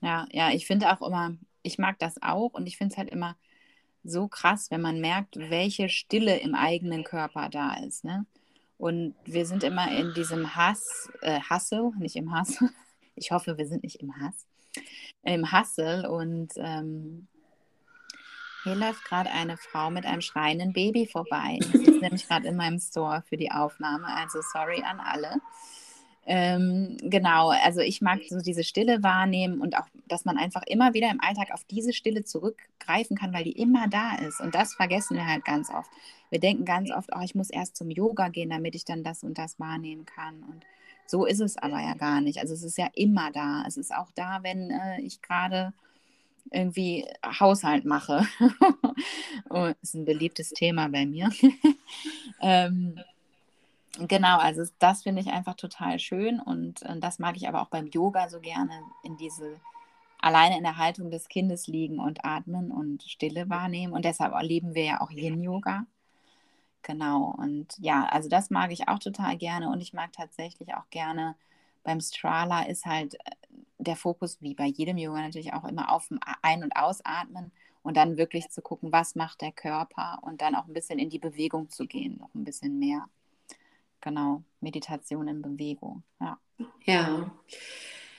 Ja, 0.00 0.26
ja, 0.32 0.50
ich 0.50 0.66
finde 0.66 0.90
auch 0.90 1.06
immer, 1.06 1.36
ich 1.62 1.76
mag 1.76 1.98
das 1.98 2.22
auch 2.22 2.54
und 2.54 2.66
ich 2.66 2.78
finde 2.78 2.92
es 2.92 2.98
halt 2.98 3.10
immer 3.10 3.36
so 4.02 4.28
krass, 4.28 4.70
wenn 4.70 4.80
man 4.80 4.98
merkt, 4.98 5.36
welche 5.36 5.90
Stille 5.90 6.38
im 6.38 6.54
eigenen 6.54 7.04
Körper 7.04 7.50
da 7.50 7.74
ist. 7.86 8.02
Ne? 8.02 8.24
Und 8.78 9.14
wir 9.26 9.44
sind 9.44 9.62
immer 9.62 9.94
in 9.94 10.14
diesem 10.14 10.56
Hass, 10.56 11.10
äh, 11.20 11.40
Hassel, 11.40 11.92
nicht 11.98 12.16
im 12.16 12.32
Hass. 12.32 12.64
Ich 13.16 13.30
hoffe, 13.30 13.56
wir 13.56 13.68
sind 13.68 13.84
nicht 13.84 14.00
im 14.00 14.20
Hass 14.20 14.44
im 15.22 15.50
Hassel 15.50 16.06
und 16.06 16.52
ähm, 16.56 17.28
hier 18.64 18.74
läuft 18.74 19.04
gerade 19.04 19.30
eine 19.30 19.56
Frau 19.58 19.90
mit 19.90 20.06
einem 20.06 20.22
schreienden 20.22 20.72
Baby 20.72 21.06
vorbei. 21.06 21.58
Das 21.60 21.74
ist 21.74 22.00
nämlich 22.02 22.26
gerade 22.26 22.48
in 22.48 22.56
meinem 22.56 22.78
Store 22.78 23.22
für 23.28 23.36
die 23.36 23.50
Aufnahme, 23.50 24.06
also 24.06 24.40
sorry 24.52 24.82
an 24.82 25.00
alle. 25.00 25.40
Ähm, 26.26 26.96
genau, 27.02 27.50
also 27.50 27.80
ich 27.80 28.00
mag 28.00 28.20
so 28.28 28.40
diese 28.40 28.64
Stille 28.64 29.02
wahrnehmen 29.02 29.60
und 29.60 29.76
auch, 29.76 29.86
dass 30.08 30.24
man 30.24 30.38
einfach 30.38 30.62
immer 30.66 30.94
wieder 30.94 31.10
im 31.10 31.20
Alltag 31.20 31.48
auf 31.52 31.64
diese 31.64 31.92
Stille 31.92 32.24
zurückgreifen 32.24 33.16
kann, 33.16 33.34
weil 33.34 33.44
die 33.44 33.52
immer 33.52 33.88
da 33.88 34.16
ist. 34.16 34.40
Und 34.40 34.54
das 34.54 34.74
vergessen 34.74 35.16
wir 35.16 35.26
halt 35.26 35.44
ganz 35.44 35.68
oft. 35.68 35.90
Wir 36.30 36.40
denken 36.40 36.64
ganz 36.64 36.90
oft, 36.90 37.10
oh, 37.14 37.20
ich 37.22 37.34
muss 37.34 37.50
erst 37.50 37.76
zum 37.76 37.90
Yoga 37.90 38.28
gehen, 38.28 38.48
damit 38.48 38.74
ich 38.74 38.86
dann 38.86 39.04
das 39.04 39.22
und 39.22 39.36
das 39.36 39.60
wahrnehmen 39.60 40.06
kann. 40.06 40.42
Und 40.42 40.64
so 41.06 41.26
ist 41.26 41.40
es 41.40 41.56
aber 41.56 41.80
ja 41.80 41.94
gar 41.94 42.20
nicht. 42.20 42.38
Also 42.38 42.54
es 42.54 42.62
ist 42.62 42.78
ja 42.78 42.88
immer 42.94 43.30
da. 43.32 43.64
Es 43.66 43.76
ist 43.76 43.94
auch 43.94 44.10
da, 44.14 44.42
wenn 44.42 44.70
äh, 44.70 45.00
ich 45.00 45.22
gerade 45.22 45.72
irgendwie 46.50 47.06
Haushalt 47.24 47.84
mache. 47.84 48.26
oh, 49.50 49.70
ist 49.82 49.94
ein 49.94 50.04
beliebtes 50.04 50.50
Thema 50.50 50.88
bei 50.88 51.06
mir. 51.06 51.30
ähm, 52.40 52.98
Genau, 53.98 54.38
also 54.38 54.64
das 54.80 55.04
finde 55.04 55.20
ich 55.20 55.28
einfach 55.28 55.54
total 55.54 56.00
schön 56.00 56.40
und 56.40 56.82
äh, 56.82 56.98
das 56.98 57.20
mag 57.20 57.36
ich 57.36 57.46
aber 57.46 57.62
auch 57.62 57.68
beim 57.68 57.86
Yoga 57.86 58.28
so 58.28 58.40
gerne, 58.40 58.72
in 59.04 59.16
diese 59.16 59.60
alleine 60.20 60.56
in 60.56 60.64
der 60.64 60.78
Haltung 60.78 61.10
des 61.10 61.28
Kindes 61.28 61.68
liegen 61.68 62.00
und 62.00 62.24
atmen 62.24 62.72
und 62.72 63.04
Stille 63.04 63.48
wahrnehmen 63.48 63.92
und 63.92 64.04
deshalb 64.04 64.34
lieben 64.42 64.74
wir 64.74 64.84
ja 64.84 65.00
auch 65.00 65.10
Yin-Yoga. 65.10 65.86
Genau, 66.84 67.34
und 67.38 67.74
ja, 67.78 68.04
also 68.04 68.28
das 68.28 68.50
mag 68.50 68.70
ich 68.70 68.88
auch 68.88 68.98
total 68.98 69.36
gerne 69.38 69.70
und 69.70 69.80
ich 69.80 69.94
mag 69.94 70.12
tatsächlich 70.12 70.74
auch 70.74 70.88
gerne 70.90 71.34
beim 71.82 72.00
Strala 72.00 72.62
ist 72.62 72.86
halt 72.86 73.14
äh, 73.14 73.30
der 73.78 73.96
Fokus, 73.96 74.40
wie 74.40 74.54
bei 74.54 74.66
jedem 74.66 74.98
Yoga 74.98 75.20
natürlich 75.20 75.52
auch 75.52 75.64
immer 75.64 75.92
auf 75.92 76.08
dem 76.08 76.20
Ein- 76.42 76.62
und 76.62 76.76
Ausatmen 76.76 77.52
und 77.82 77.96
dann 77.96 78.16
wirklich 78.16 78.50
zu 78.50 78.62
gucken, 78.62 78.92
was 78.92 79.14
macht 79.14 79.40
der 79.40 79.52
Körper 79.52 80.18
und 80.22 80.40
dann 80.40 80.54
auch 80.54 80.66
ein 80.66 80.72
bisschen 80.72 80.98
in 80.98 81.10
die 81.10 81.18
Bewegung 81.18 81.70
zu 81.70 81.86
gehen, 81.86 82.18
noch 82.18 82.34
ein 82.34 82.44
bisschen 82.44 82.78
mehr 82.78 83.08
genau, 84.04 84.42
Meditation 84.60 85.26
in 85.26 85.42
Bewegung. 85.42 86.02
Ja. 86.20 86.38
ja. 86.84 87.30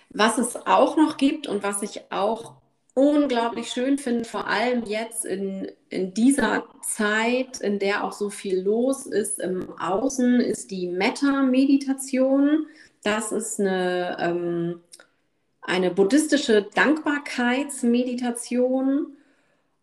Was 0.10 0.38
es 0.38 0.56
auch 0.56 0.98
noch 0.98 1.18
gibt 1.18 1.48
und 1.48 1.64
was 1.64 1.82
ich 1.84 2.12
auch 2.12 2.56
unglaublich 2.96 3.70
schön 3.70 4.00
finde, 4.00 4.26
vor 4.26 4.48
allem 4.48 4.86
jetzt 4.86 5.26
in, 5.26 5.70
in 5.90 6.14
dieser 6.14 6.64
Zeit, 6.82 7.60
in 7.60 7.78
der 7.78 8.06
auch 8.06 8.14
so 8.14 8.32
viel 8.32 8.62
los 8.62 9.06
ist 9.06 9.40
im 9.40 9.78
Außen, 9.78 10.40
ist 10.40 10.72
die 10.72 10.88
Metta-Meditation. 10.88 12.68
Das 13.04 13.34
ist 13.34 13.60
eine, 13.60 14.18
ähm, 14.20 14.80
eine 15.62 15.92
buddhistische 15.92 16.64
Dankbarkeitsmeditation. 16.74 19.18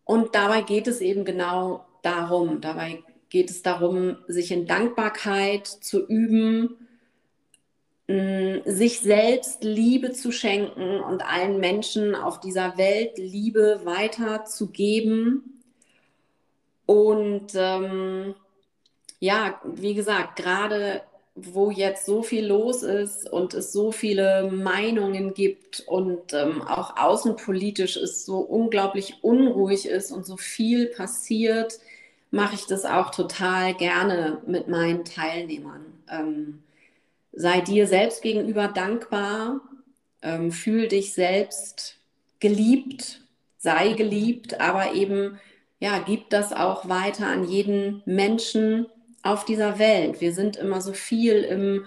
Und 0.04 0.34
dabei 0.34 0.62
geht 0.62 0.88
es 0.88 1.02
eben 1.02 1.26
genau 1.26 1.84
darum. 2.02 2.62
Dabei 2.62 3.02
geht 3.28 3.50
es 3.50 3.62
darum, 3.62 4.16
sich 4.26 4.50
in 4.50 4.66
Dankbarkeit 4.66 5.66
zu 5.66 6.06
üben, 6.06 6.81
sich 8.64 9.00
selbst 9.00 9.64
Liebe 9.64 10.12
zu 10.12 10.32
schenken 10.32 11.00
und 11.00 11.24
allen 11.24 11.58
Menschen 11.60 12.14
auf 12.14 12.40
dieser 12.40 12.76
Welt 12.76 13.18
Liebe 13.18 13.80
weiterzugeben. 13.84 15.62
Und 16.86 17.52
ähm, 17.54 18.34
ja, 19.20 19.60
wie 19.64 19.94
gesagt, 19.94 20.36
gerade 20.36 21.02
wo 21.34 21.70
jetzt 21.70 22.04
so 22.04 22.22
viel 22.22 22.46
los 22.46 22.82
ist 22.82 23.30
und 23.30 23.54
es 23.54 23.72
so 23.72 23.90
viele 23.90 24.50
Meinungen 24.50 25.32
gibt 25.32 25.80
und 25.86 26.34
ähm, 26.34 26.60
auch 26.62 26.96
außenpolitisch 26.98 27.96
es 27.96 28.26
so 28.26 28.40
unglaublich 28.40 29.22
unruhig 29.22 29.86
ist 29.86 30.12
und 30.12 30.26
so 30.26 30.36
viel 30.36 30.86
passiert, 30.88 31.78
mache 32.30 32.54
ich 32.54 32.66
das 32.66 32.84
auch 32.84 33.10
total 33.10 33.74
gerne 33.74 34.42
mit 34.46 34.68
meinen 34.68 35.04
Teilnehmern. 35.04 35.86
Ähm, 36.10 36.62
sei 37.32 37.60
dir 37.60 37.86
selbst 37.86 38.22
gegenüber 38.22 38.68
dankbar, 38.68 39.60
ähm, 40.22 40.52
fühl 40.52 40.88
dich 40.88 41.14
selbst 41.14 41.98
geliebt, 42.40 43.22
sei 43.58 43.92
geliebt, 43.92 44.60
aber 44.60 44.94
eben, 44.94 45.38
ja, 45.80 45.98
gib 45.98 46.30
das 46.30 46.52
auch 46.52 46.88
weiter 46.88 47.26
an 47.26 47.44
jeden 47.44 48.02
Menschen 48.04 48.86
auf 49.22 49.44
dieser 49.44 49.78
Welt. 49.78 50.20
Wir 50.20 50.32
sind 50.32 50.56
immer 50.56 50.80
so 50.80 50.92
viel 50.92 51.42
im 51.42 51.86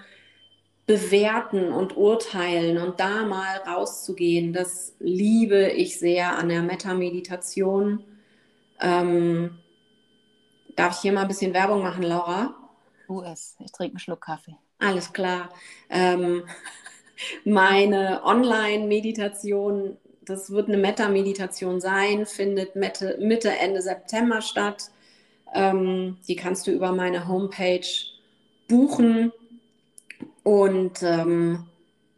Bewerten 0.86 1.72
und 1.72 1.96
Urteilen 1.96 2.78
und 2.78 3.00
da 3.00 3.24
mal 3.24 3.56
rauszugehen, 3.66 4.52
das 4.52 4.94
liebe 5.00 5.70
ich 5.70 5.98
sehr 5.98 6.38
an 6.38 6.48
der 6.48 6.62
Metameditation. 6.62 8.04
Ähm, 8.80 9.58
Darf 10.76 10.96
ich 10.96 11.00
hier 11.00 11.12
mal 11.12 11.22
ein 11.22 11.28
bisschen 11.28 11.54
Werbung 11.54 11.82
machen, 11.82 12.02
Laura? 12.02 12.54
Tu 13.06 13.22
es. 13.22 13.56
Ich 13.60 13.72
trinke 13.72 13.94
einen 13.94 13.98
Schluck 13.98 14.20
Kaffee. 14.20 14.56
Alles 14.78 15.12
klar. 15.12 15.50
Ähm, 15.88 16.44
meine 17.44 18.22
Online-Meditation, 18.24 19.96
das 20.22 20.50
wird 20.50 20.68
eine 20.68 20.76
Meta-Meditation 20.76 21.80
sein, 21.80 22.26
findet 22.26 22.76
Mitte, 22.76 23.16
Mitte, 23.20 23.50
Ende 23.50 23.80
September 23.80 24.42
statt. 24.42 24.90
Ähm, 25.54 26.18
die 26.28 26.36
kannst 26.36 26.66
du 26.66 26.72
über 26.72 26.92
meine 26.92 27.28
Homepage 27.28 27.86
buchen. 28.68 29.32
Und 30.42 31.02
ähm, 31.02 31.66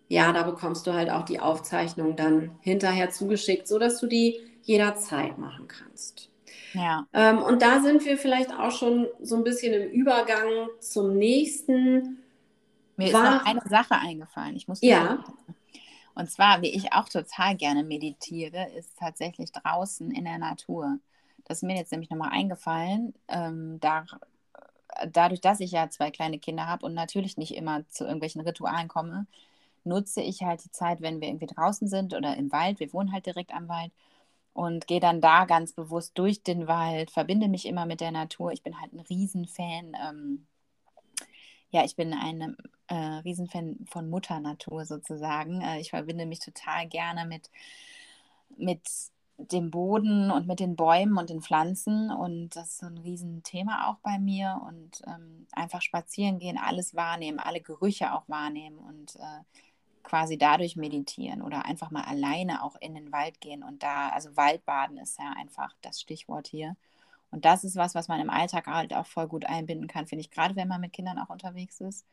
ja, 0.08 0.32
da 0.32 0.42
bekommst 0.42 0.86
du 0.86 0.94
halt 0.94 1.10
auch 1.10 1.24
die 1.24 1.40
Aufzeichnung 1.40 2.16
dann 2.16 2.50
hinterher 2.60 3.10
zugeschickt, 3.10 3.68
sodass 3.68 4.00
du 4.00 4.06
die 4.06 4.40
jederzeit 4.62 5.38
machen 5.38 5.68
kannst. 5.68 6.30
Ja. 6.72 7.06
Ähm, 7.12 7.38
und 7.42 7.62
da 7.62 7.80
sind 7.80 8.04
wir 8.04 8.18
vielleicht 8.18 8.52
auch 8.52 8.70
schon 8.70 9.06
so 9.22 9.36
ein 9.36 9.44
bisschen 9.44 9.72
im 9.72 9.90
Übergang 9.90 10.68
zum 10.80 11.16
nächsten. 11.16 12.18
Mir 12.98 13.12
War, 13.12 13.36
ist 13.36 13.38
noch 13.38 13.46
eine 13.46 13.62
Sache 13.68 13.94
eingefallen. 13.94 14.56
Ich 14.56 14.68
muss 14.68 14.82
ja. 14.82 15.24
Und 16.14 16.28
zwar, 16.30 16.62
wie 16.62 16.74
ich 16.74 16.92
auch 16.92 17.08
total 17.08 17.54
gerne 17.54 17.84
meditiere, 17.84 18.68
ist 18.76 18.98
tatsächlich 18.98 19.52
draußen 19.52 20.10
in 20.10 20.24
der 20.24 20.38
Natur. 20.38 20.98
Das 21.44 21.58
ist 21.58 21.62
mir 21.62 21.76
jetzt 21.76 21.92
nämlich 21.92 22.10
nochmal 22.10 22.30
eingefallen. 22.32 23.14
Ähm, 23.28 23.78
da, 23.78 24.04
dadurch, 25.12 25.40
dass 25.40 25.60
ich 25.60 25.70
ja 25.70 25.88
zwei 25.90 26.10
kleine 26.10 26.40
Kinder 26.40 26.66
habe 26.66 26.84
und 26.84 26.94
natürlich 26.94 27.36
nicht 27.36 27.54
immer 27.54 27.88
zu 27.88 28.02
irgendwelchen 28.02 28.40
Ritualen 28.40 28.88
komme, 28.88 29.28
nutze 29.84 30.20
ich 30.20 30.42
halt 30.42 30.64
die 30.64 30.72
Zeit, 30.72 31.00
wenn 31.00 31.20
wir 31.20 31.28
irgendwie 31.28 31.46
draußen 31.46 31.86
sind 31.86 32.14
oder 32.14 32.36
im 32.36 32.50
Wald. 32.50 32.80
Wir 32.80 32.92
wohnen 32.92 33.12
halt 33.12 33.26
direkt 33.26 33.54
am 33.54 33.68
Wald 33.68 33.92
und 34.54 34.88
gehe 34.88 35.00
dann 35.00 35.20
da 35.20 35.44
ganz 35.44 35.72
bewusst 35.72 36.18
durch 36.18 36.42
den 36.42 36.66
Wald, 36.66 37.12
verbinde 37.12 37.46
mich 37.46 37.64
immer 37.64 37.86
mit 37.86 38.00
der 38.00 38.10
Natur. 38.10 38.50
Ich 38.50 38.64
bin 38.64 38.80
halt 38.80 38.92
ein 38.92 39.00
Riesenfan. 39.00 39.96
Ähm, 40.04 40.46
ja, 41.70 41.84
ich 41.84 41.96
bin 41.96 42.14
ein 42.14 42.56
äh, 42.88 42.94
Riesenfan 42.94 43.86
von 43.90 44.08
Mutter 44.08 44.40
Natur 44.40 44.84
sozusagen. 44.84 45.60
Äh, 45.60 45.80
ich 45.80 45.90
verbinde 45.90 46.26
mich 46.26 46.40
total 46.40 46.88
gerne 46.88 47.26
mit, 47.26 47.50
mit 48.56 48.80
dem 49.38 49.70
Boden 49.70 50.30
und 50.30 50.46
mit 50.46 50.60
den 50.60 50.76
Bäumen 50.76 51.18
und 51.18 51.30
den 51.30 51.42
Pflanzen. 51.42 52.10
Und 52.10 52.50
das 52.56 52.68
ist 52.68 52.78
so 52.78 52.86
ein 52.86 52.98
Riesenthema 52.98 53.88
auch 53.90 53.98
bei 54.02 54.18
mir. 54.18 54.60
Und 54.66 55.02
ähm, 55.06 55.46
einfach 55.52 55.82
spazieren 55.82 56.38
gehen, 56.38 56.58
alles 56.58 56.94
wahrnehmen, 56.94 57.38
alle 57.38 57.60
Gerüche 57.60 58.14
auch 58.14 58.28
wahrnehmen 58.28 58.78
und 58.78 59.16
äh, 59.16 59.44
quasi 60.08 60.38
dadurch 60.38 60.76
meditieren 60.76 61.42
oder 61.42 61.66
einfach 61.66 61.90
mal 61.90 62.04
alleine 62.04 62.64
auch 62.64 62.76
in 62.80 62.94
den 62.94 63.12
Wald 63.12 63.40
gehen 63.40 63.62
und 63.62 63.82
da, 63.82 64.08
also 64.08 64.36
Waldbaden 64.36 64.96
ist 64.96 65.18
ja 65.18 65.34
einfach 65.36 65.74
das 65.82 66.00
Stichwort 66.00 66.48
hier. 66.48 66.76
Und 67.30 67.44
das 67.44 67.64
ist 67.64 67.76
was, 67.76 67.94
was 67.94 68.08
man 68.08 68.20
im 68.20 68.30
Alltag 68.30 68.66
halt 68.66 68.94
auch 68.94 69.06
voll 69.06 69.28
gut 69.28 69.44
einbinden 69.44 69.86
kann, 69.86 70.06
finde 70.06 70.22
ich, 70.22 70.30
gerade 70.30 70.56
wenn 70.56 70.68
man 70.68 70.80
mit 70.80 70.92
Kindern 70.92 71.18
auch 71.18 71.28
unterwegs 71.28 71.80
ist. 71.80 72.06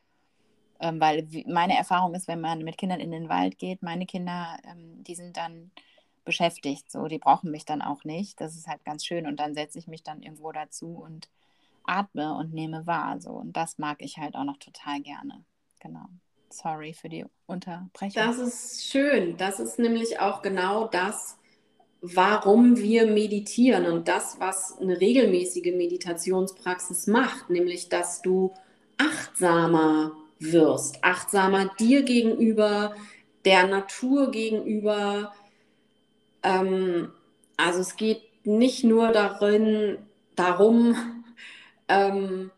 Ähm, 0.79 0.99
weil 0.99 1.27
meine 1.47 1.77
Erfahrung 1.77 2.13
ist, 2.15 2.27
wenn 2.27 2.41
man 2.41 2.63
mit 2.63 2.77
Kindern 2.77 2.99
in 2.99 3.11
den 3.11 3.29
Wald 3.29 3.57
geht, 3.57 3.81
meine 3.81 4.05
Kinder, 4.05 4.57
ähm, 4.65 5.03
die 5.03 5.15
sind 5.15 5.37
dann 5.37 5.71
beschäftigt, 6.25 6.91
so, 6.91 7.07
die 7.07 7.19
brauchen 7.19 7.51
mich 7.51 7.65
dann 7.65 7.81
auch 7.81 8.03
nicht. 8.03 8.41
Das 8.41 8.55
ist 8.55 8.67
halt 8.67 8.83
ganz 8.83 9.05
schön 9.05 9.25
und 9.25 9.39
dann 9.39 9.53
setze 9.53 9.79
ich 9.79 9.87
mich 9.87 10.03
dann 10.03 10.21
irgendwo 10.21 10.51
dazu 10.51 10.87
und 10.87 11.29
atme 11.85 12.35
und 12.35 12.53
nehme 12.53 12.85
wahr, 12.87 13.21
so. 13.21 13.29
Und 13.29 13.53
das 13.55 13.77
mag 13.77 14.01
ich 14.01 14.17
halt 14.17 14.35
auch 14.35 14.43
noch 14.43 14.57
total 14.57 14.99
gerne. 15.01 15.45
Genau. 15.79 16.05
Sorry 16.49 16.93
für 16.93 17.09
die 17.09 17.25
Unterbrechung. 17.45 18.23
Das 18.23 18.37
ist 18.37 18.85
schön. 18.85 19.37
Das 19.37 19.59
ist 19.59 19.77
nämlich 19.79 20.19
auch 20.19 20.41
genau 20.41 20.87
das, 20.87 21.37
warum 22.13 22.77
wir 22.77 23.07
meditieren 23.07 23.85
und 23.85 24.07
das, 24.07 24.39
was 24.39 24.77
eine 24.79 24.99
regelmäßige 24.99 25.73
Meditationspraxis 25.75 27.07
macht, 27.07 27.49
nämlich 27.49 27.89
dass 27.89 28.21
du 28.21 28.53
achtsamer 28.97 30.11
wirst, 30.39 31.03
achtsamer 31.03 31.71
dir 31.79 32.03
gegenüber, 32.03 32.95
der 33.45 33.67
Natur 33.67 34.31
gegenüber. 34.31 35.33
Ähm, 36.43 37.11
also 37.57 37.79
es 37.79 37.95
geht 37.95 38.21
nicht 38.43 38.83
nur 38.83 39.09
darin, 39.09 39.97
darum, 40.35 40.95
ähm, 41.87 42.51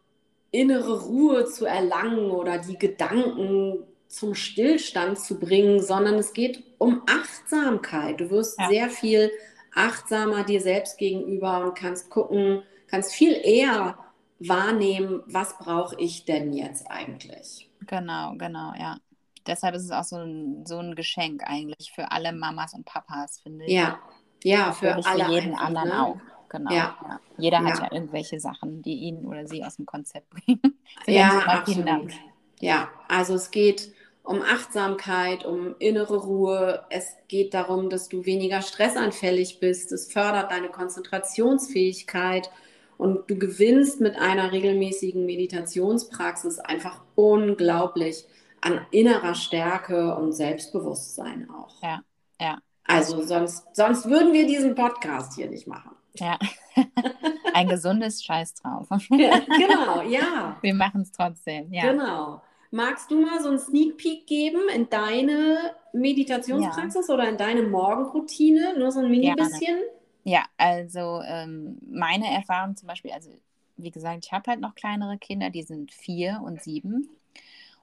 innere 0.52 1.02
Ruhe 1.04 1.46
zu 1.46 1.66
erlangen 1.66 2.32
oder 2.32 2.58
die 2.58 2.78
Gedanken 2.78 3.84
zum 4.08 4.36
Stillstand 4.36 5.20
zu 5.20 5.40
bringen, 5.40 5.82
sondern 5.82 6.16
es 6.16 6.34
geht 6.34 6.64
um 6.78 7.04
Achtsamkeit. 7.08 8.20
Du 8.22 8.30
wirst 8.30 8.60
ja. 8.60 8.68
sehr 8.70 8.90
viel 8.90 9.32
achtsamer 9.74 10.44
dir 10.44 10.62
selbst 10.62 10.98
gegenüber 10.98 11.64
und 11.66 11.76
kannst 11.76 12.10
gucken, 12.10 12.64
kannst 12.88 13.14
viel 13.14 13.34
eher 13.34 13.98
wahrnehmen, 14.40 15.24
was 15.28 15.58
brauche 15.58 15.96
ich 16.00 16.26
denn 16.26 16.54
jetzt 16.54 16.90
eigentlich. 16.90 17.70
Genau, 17.82 18.36
genau, 18.38 18.74
ja. 18.78 18.98
deshalb 19.46 19.76
ist 19.76 19.84
es 19.84 19.92
auch 19.92 20.04
so 20.04 20.18
ein, 20.18 20.66
so 20.66 20.80
ein 20.80 20.96
Geschenk 20.96 21.44
eigentlich 21.46 21.92
für 21.94 22.12
alle 22.12 22.34
Mamas 22.34 22.74
und 22.74 22.86
Papas, 22.86 23.40
finde 23.40 23.66
ich. 23.66 23.74
Ja, 23.74 24.00
ja, 24.44 24.72
für 24.72 24.96
Natürlich 24.96 25.08
alle 25.08 25.26
für 25.26 25.32
jeden 25.32 25.56
einfach, 25.56 25.66
anderen 25.66 25.90
ne? 25.90 26.04
auch. 26.04 26.18
Genau. 26.50 26.72
Ja. 26.72 26.98
Ja. 27.02 27.20
Jeder 27.38 27.64
hat 27.64 27.80
Ja. 27.80 27.86
ja 27.86 27.92
irgendwelche 27.92 28.40
Sachen, 28.40 28.82
die 28.82 28.96
ihn 29.00 29.26
oder 29.26 29.48
sie 29.48 29.64
aus 29.64 29.76
dem 29.78 29.86
Konzept 29.86 30.30
bringen. 30.30 30.62
Für 31.06 31.12
Ja, 31.12 31.40
absolut. 31.40 32.14
Ja, 32.60 32.90
also 33.08 33.36
es 33.36 33.52
geht 33.52 33.94
um 34.28 34.42
Achtsamkeit, 34.42 35.46
um 35.46 35.74
innere 35.80 36.18
Ruhe. 36.18 36.86
Es 36.90 37.16
geht 37.30 37.54
darum, 37.54 37.90
dass 37.90 38.10
du 38.10 38.26
weniger 38.26 38.62
stressanfällig 38.62 39.62
bist. 39.62 39.94
Es 39.94 40.12
fördert 40.12 40.52
deine 40.52 40.68
Konzentrationsfähigkeit 40.68 42.52
und 42.98 43.30
du 43.30 43.40
gewinnst 43.40 44.02
mit 44.02 44.18
einer 44.18 44.52
regelmäßigen 44.52 45.26
Meditationspraxis 45.26 46.60
einfach 46.60 47.02
unglaublich 47.16 48.26
an 48.60 48.86
innerer 48.92 49.34
Stärke 49.34 50.14
und 50.16 50.34
Selbstbewusstsein 50.34 51.50
auch. 51.50 51.82
Ja, 51.82 52.02
ja, 52.42 52.58
Also 52.84 53.22
sonst, 53.22 53.64
sonst 53.74 54.10
würden 54.10 54.34
wir 54.34 54.46
diesen 54.46 54.76
Podcast 54.76 55.36
hier 55.36 55.50
nicht 55.50 55.68
machen. 55.68 55.92
ja. 56.16 56.38
Ein 57.54 57.70
gesundes 57.70 58.24
Scheiß 58.24 58.56
drauf. 58.56 58.88
Ja, 59.10 59.40
genau, 59.40 60.02
ja. 60.02 60.58
Wir 60.62 60.74
machen 60.76 61.02
es 61.02 61.12
trotzdem. 61.12 61.72
Ja. 61.74 61.92
Genau. 61.92 62.42
Magst 62.72 63.10
du 63.12 63.22
mal 63.22 63.42
so 63.42 63.50
einen 63.50 63.60
Sneak 63.60 63.98
Peek 63.98 64.28
geben 64.28 64.62
in 64.74 64.90
deine 64.90 65.76
Meditationspraxis 65.94 67.10
oder 67.10 67.30
in 67.30 67.38
deine 67.38 67.64
Morgenroutine? 67.64 68.78
Nur 68.78 68.92
so 68.92 69.00
ein 69.00 69.10
mini 69.10 69.34
bisschen? 69.34 69.80
Ja, 70.24 70.44
also 70.58 71.22
ähm, 71.26 71.78
meine 71.90 72.30
Erfahrung 72.30 72.76
zum 72.76 72.88
Beispiel, 72.88 73.12
also 73.12 73.32
wie 73.78 73.92
gesagt, 73.92 74.26
ich 74.26 74.32
habe 74.32 74.50
halt 74.52 74.60
noch 74.60 74.76
kleinere 74.76 75.18
Kinder, 75.18 75.50
die 75.50 75.64
sind 75.64 75.94
vier 75.94 76.42
und 76.44 76.62
sieben. 76.62 77.10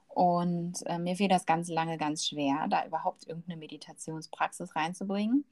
Und 0.09 0.87
äh, 0.87 0.99
mir 0.99 1.17
fiel 1.17 1.29
das 1.29 1.47
ganz 1.47 1.69
lange 1.69 1.99
ganz 1.99 2.27
schwer, 2.27 2.67
da 2.69 2.87
überhaupt 2.87 3.27
irgendeine 3.27 3.59
Meditationspraxis 3.59 4.77
reinzubringen. 4.77 5.45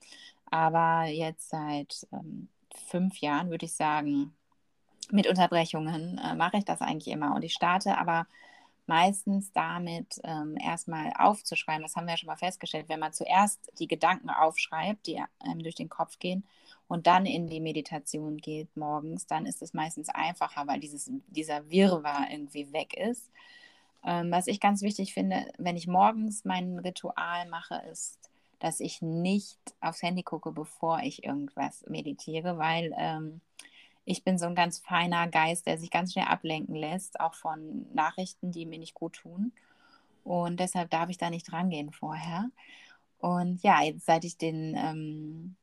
Aber 0.51 1.07
jetzt 1.07 1.49
seit 1.49 2.07
ähm, 2.13 2.49
fünf 2.89 3.19
Jahren 3.19 3.51
würde 3.51 3.65
ich 3.65 3.73
sagen, 3.73 4.35
mit 5.11 5.27
Unterbrechungen 5.27 6.19
äh, 6.19 6.35
mache 6.35 6.59
ich 6.59 6.65
das 6.65 6.81
eigentlich 6.81 7.13
immer. 7.13 7.35
Und 7.35 7.43
ich 7.43 7.55
starte 7.55 7.99
aber 7.99 8.27
meistens 8.87 9.53
damit, 9.53 10.21
ähm, 10.25 10.57
erstmal 10.57 11.13
aufzuschreiben. 11.19 11.83
Das 11.83 11.97
haben 11.97 12.07
wir 12.07 12.13
ja 12.13 12.17
schon 12.19 12.27
mal 12.27 12.37
festgestellt. 12.37 12.89
Wenn 12.89 13.01
man 13.01 13.13
zuerst 13.13 13.73
die 13.79 13.89
Gedanken 13.89 14.31
aufschreibt, 14.31 15.07
die 15.07 15.23
einem 15.41 15.63
durch 15.63 15.77
den 15.77 15.89
Kopf 15.89 16.19
gehen, 16.19 16.45
und 16.93 17.07
dann 17.07 17.25
in 17.25 17.47
die 17.47 17.61
Meditation 17.61 18.37
geht 18.37 18.77
morgens, 18.77 19.27
dann 19.27 19.47
ist 19.47 19.63
es 19.63 19.73
meistens 19.73 20.11
einfacher, 20.11 20.67
weil 20.67 20.79
dieses, 20.79 21.11
dieser 21.29 21.71
Wirrwarr 21.71 22.31
irgendwie 22.31 22.71
weg 22.75 22.93
ist. 22.95 23.31
Ähm, 24.05 24.31
was 24.31 24.47
ich 24.47 24.61
ganz 24.61 24.83
wichtig 24.83 25.15
finde, 25.15 25.51
wenn 25.57 25.79
ich 25.79 25.87
morgens 25.87 26.45
mein 26.45 26.79
Ritual 26.79 27.49
mache, 27.49 27.77
ist, 27.91 28.19
dass 28.59 28.79
ich 28.81 29.01
nicht 29.01 29.59
aufs 29.81 30.03
Handy 30.03 30.23
gucke, 30.23 30.53
bevor 30.53 31.01
ich 31.01 31.25
irgendwas 31.25 31.83
meditiere, 31.89 32.59
weil 32.59 32.95
ähm, 32.99 33.41
ich 34.05 34.25
bin 34.25 34.39
so 34.39 34.47
ein 34.47 34.55
ganz 34.55 34.79
feiner 34.79 35.29
Geist, 35.29 35.67
der 35.67 35.79
sich 35.79 35.91
ganz 35.91 36.13
schnell 36.13 36.27
ablenken 36.27 36.75
lässt, 36.75 37.21
auch 37.21 37.35
von 37.35 37.87
Nachrichten, 37.95 38.51
die 38.51 38.67
mir 38.67 38.79
nicht 38.79 38.95
gut 38.95 39.15
tun. 39.15 39.53
Und 40.25 40.61
deshalb 40.61 40.91
darf 40.91 41.09
ich 41.09 41.19
da 41.19 41.31
nicht 41.31 41.53
rangehen 41.53 41.93
vorher. 41.93 42.51
Und 43.19 43.63
ja, 43.63 43.83
jetzt 43.83 44.07
seit 44.07 44.25
ich 44.25 44.37
den 44.37 44.75
ähm, 44.77 45.57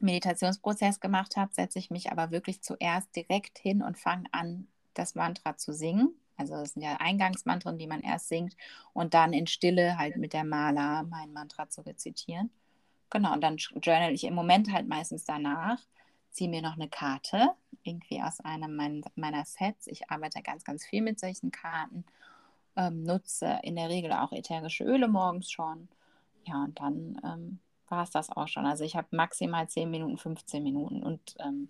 Meditationsprozess 0.00 1.00
gemacht 1.00 1.36
habe, 1.36 1.54
setze 1.54 1.78
ich 1.78 1.90
mich 1.90 2.12
aber 2.12 2.30
wirklich 2.30 2.62
zuerst 2.62 3.14
direkt 3.16 3.58
hin 3.58 3.82
und 3.82 3.98
fange 3.98 4.26
an, 4.32 4.68
das 4.94 5.14
Mantra 5.14 5.56
zu 5.56 5.72
singen. 5.72 6.14
Also 6.36 6.54
das 6.54 6.74
sind 6.74 6.82
ja 6.82 6.96
Eingangsmantren, 7.00 7.78
die 7.78 7.86
man 7.86 8.00
erst 8.00 8.28
singt 8.28 8.56
und 8.92 9.14
dann 9.14 9.32
in 9.32 9.46
Stille 9.46 9.98
halt 9.98 10.16
mit 10.16 10.32
der 10.32 10.44
Maler 10.44 11.02
mein 11.04 11.32
Mantra 11.32 11.68
zu 11.68 11.80
rezitieren. 11.80 12.50
Genau, 13.10 13.32
und 13.32 13.40
dann 13.40 13.56
journal 13.56 14.12
ich 14.12 14.24
im 14.24 14.34
Moment 14.34 14.72
halt 14.72 14.86
meistens 14.86 15.24
danach, 15.24 15.80
ziehe 16.30 16.50
mir 16.50 16.62
noch 16.62 16.74
eine 16.74 16.88
Karte, 16.88 17.50
irgendwie 17.82 18.22
aus 18.22 18.40
einem 18.40 18.76
mein, 18.76 19.04
meiner 19.16 19.44
Sets. 19.44 19.86
Ich 19.86 20.10
arbeite 20.10 20.42
ganz, 20.42 20.64
ganz 20.64 20.84
viel 20.84 21.02
mit 21.02 21.18
solchen 21.20 21.50
Karten, 21.50 22.04
ähm, 22.76 23.02
nutze 23.04 23.58
in 23.62 23.76
der 23.76 23.88
Regel 23.88 24.12
auch 24.12 24.32
ätherische 24.32 24.84
Öle 24.84 25.08
morgens 25.08 25.50
schon. 25.50 25.88
Ja, 26.44 26.64
und 26.64 26.80
dann 26.80 27.20
ähm, 27.24 27.58
war 27.88 28.02
es 28.02 28.10
das 28.10 28.30
auch 28.30 28.48
schon. 28.48 28.66
Also 28.66 28.84
ich 28.84 28.96
habe 28.96 29.08
maximal 29.10 29.68
10 29.68 29.90
Minuten, 29.90 30.18
15 30.18 30.62
Minuten 30.62 31.02
und 31.02 31.36
ähm, 31.40 31.68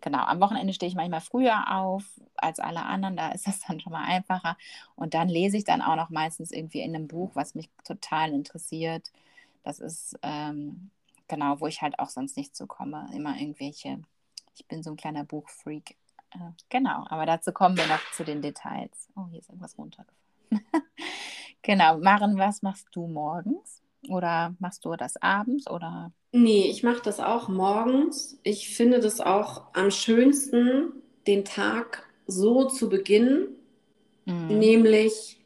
genau, 0.00 0.24
am 0.24 0.40
Wochenende 0.40 0.72
stehe 0.72 0.88
ich 0.88 0.94
manchmal 0.94 1.20
früher 1.20 1.74
auf 1.74 2.04
als 2.36 2.60
alle 2.60 2.84
anderen, 2.84 3.16
da 3.16 3.30
ist 3.30 3.46
das 3.46 3.60
dann 3.60 3.80
schon 3.80 3.92
mal 3.92 4.04
einfacher. 4.04 4.56
Und 4.96 5.14
dann 5.14 5.28
lese 5.28 5.56
ich 5.56 5.64
dann 5.64 5.82
auch 5.82 5.96
noch 5.96 6.10
meistens 6.10 6.52
irgendwie 6.52 6.80
in 6.80 6.94
einem 6.94 7.08
Buch, 7.08 7.30
was 7.34 7.54
mich 7.54 7.70
total 7.84 8.32
interessiert. 8.32 9.10
Das 9.62 9.80
ist 9.80 10.18
ähm, 10.22 10.90
genau, 11.28 11.60
wo 11.60 11.66
ich 11.66 11.82
halt 11.82 11.98
auch 11.98 12.08
sonst 12.08 12.36
nicht 12.36 12.56
zukomme. 12.56 13.08
Immer 13.14 13.36
irgendwelche, 13.38 14.00
ich 14.54 14.66
bin 14.66 14.82
so 14.82 14.90
ein 14.90 14.96
kleiner 14.96 15.24
Buchfreak. 15.24 15.96
Äh, 16.32 16.38
genau, 16.68 17.04
aber 17.08 17.26
dazu 17.26 17.52
kommen 17.52 17.76
wir 17.76 17.86
noch 17.86 18.00
zu 18.12 18.24
den 18.24 18.42
Details. 18.42 19.08
Oh, 19.16 19.26
hier 19.30 19.40
ist 19.40 19.48
irgendwas 19.48 19.76
runtergefallen. 19.78 20.18
genau, 21.62 21.98
Maren, 21.98 22.36
was 22.38 22.62
machst 22.62 22.88
du 22.92 23.06
morgens? 23.06 23.82
Oder 24.08 24.54
machst 24.58 24.84
du 24.84 24.94
das 24.96 25.16
abends? 25.22 25.68
Oder 25.70 26.12
Nee, 26.32 26.66
ich 26.68 26.82
mache 26.82 27.00
das 27.02 27.20
auch 27.20 27.48
morgens. 27.48 28.38
Ich 28.42 28.74
finde 28.76 29.00
das 29.00 29.20
auch 29.20 29.72
am 29.74 29.90
schönsten, 29.90 30.92
den 31.26 31.44
Tag 31.44 32.08
so 32.26 32.66
zu 32.68 32.88
beginnen, 32.88 33.48
Mhm. 34.26 34.48
nämlich 34.58 35.38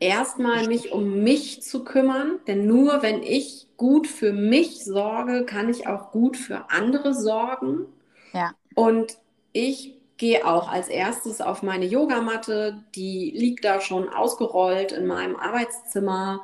erstmal 0.00 0.64
mich 0.66 0.92
um 0.92 1.22
mich 1.22 1.62
zu 1.62 1.84
kümmern, 1.84 2.40
denn 2.46 2.66
nur 2.66 3.02
wenn 3.02 3.22
ich 3.22 3.68
gut 3.76 4.06
für 4.08 4.32
mich 4.32 4.84
sorge, 4.84 5.44
kann 5.46 5.68
ich 5.68 5.86
auch 5.86 6.10
gut 6.12 6.36
für 6.36 6.70
andere 6.70 7.14
sorgen. 7.14 7.86
Ja. 8.32 8.54
Und 8.74 9.18
ich 9.52 9.98
gehe 10.16 10.46
auch 10.46 10.70
als 10.70 10.88
erstes 10.88 11.40
auf 11.40 11.62
meine 11.62 11.86
Yogamatte, 11.86 12.84
die 12.94 13.32
liegt 13.34 13.64
da 13.64 13.80
schon 13.80 14.08
ausgerollt 14.08 14.92
in 14.92 15.06
meinem 15.06 15.36
Arbeitszimmer, 15.36 16.42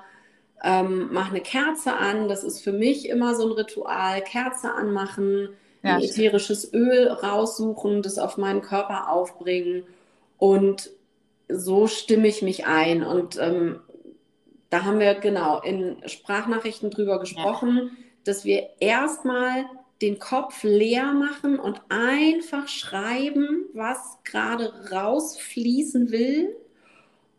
ähm, 0.63 1.13
mache 1.13 1.31
eine 1.31 1.41
Kerze 1.43 1.95
an. 1.97 2.29
Das 2.29 2.45
ist 2.45 2.61
für 2.63 2.73
mich 2.73 3.09
immer 3.09 3.35
so 3.35 3.47
ein 3.49 3.53
Ritual. 3.53 4.23
Kerze 4.23 4.73
anmachen, 4.75 5.51
Ja, 5.83 5.97
ein 5.97 6.01
ätherisches 6.01 6.73
Öl 6.73 7.09
raussuchen, 7.09 8.03
das 8.03 8.19
auf 8.19 8.39
meinen 8.39 8.63
Körper 8.63 9.11
aufbringen 9.11 9.85
und 10.39 10.91
so 11.49 11.87
stimme 11.87 12.29
ich 12.29 12.43
mich 12.43 12.67
ein. 12.67 13.03
Und 13.03 13.39
ähm, 13.41 13.81
da 14.71 14.85
haben 14.85 14.99
wir 14.99 15.15
genau 15.15 15.61
in 15.61 15.97
Sprachnachrichten 16.07 16.91
drüber 16.91 17.19
gesprochen, 17.19 17.97
dass 18.25 18.45
wir 18.45 18.69
erstmal 18.81 19.65
den 20.03 20.19
Kopf 20.19 20.63
leer 20.63 21.13
machen 21.13 21.59
und 21.59 21.81
einfach 21.89 22.69
schreiben, 22.69 23.67
was 23.73 24.19
gerade 24.25 24.73
rausfließen 24.93 26.11
will. 26.11 26.55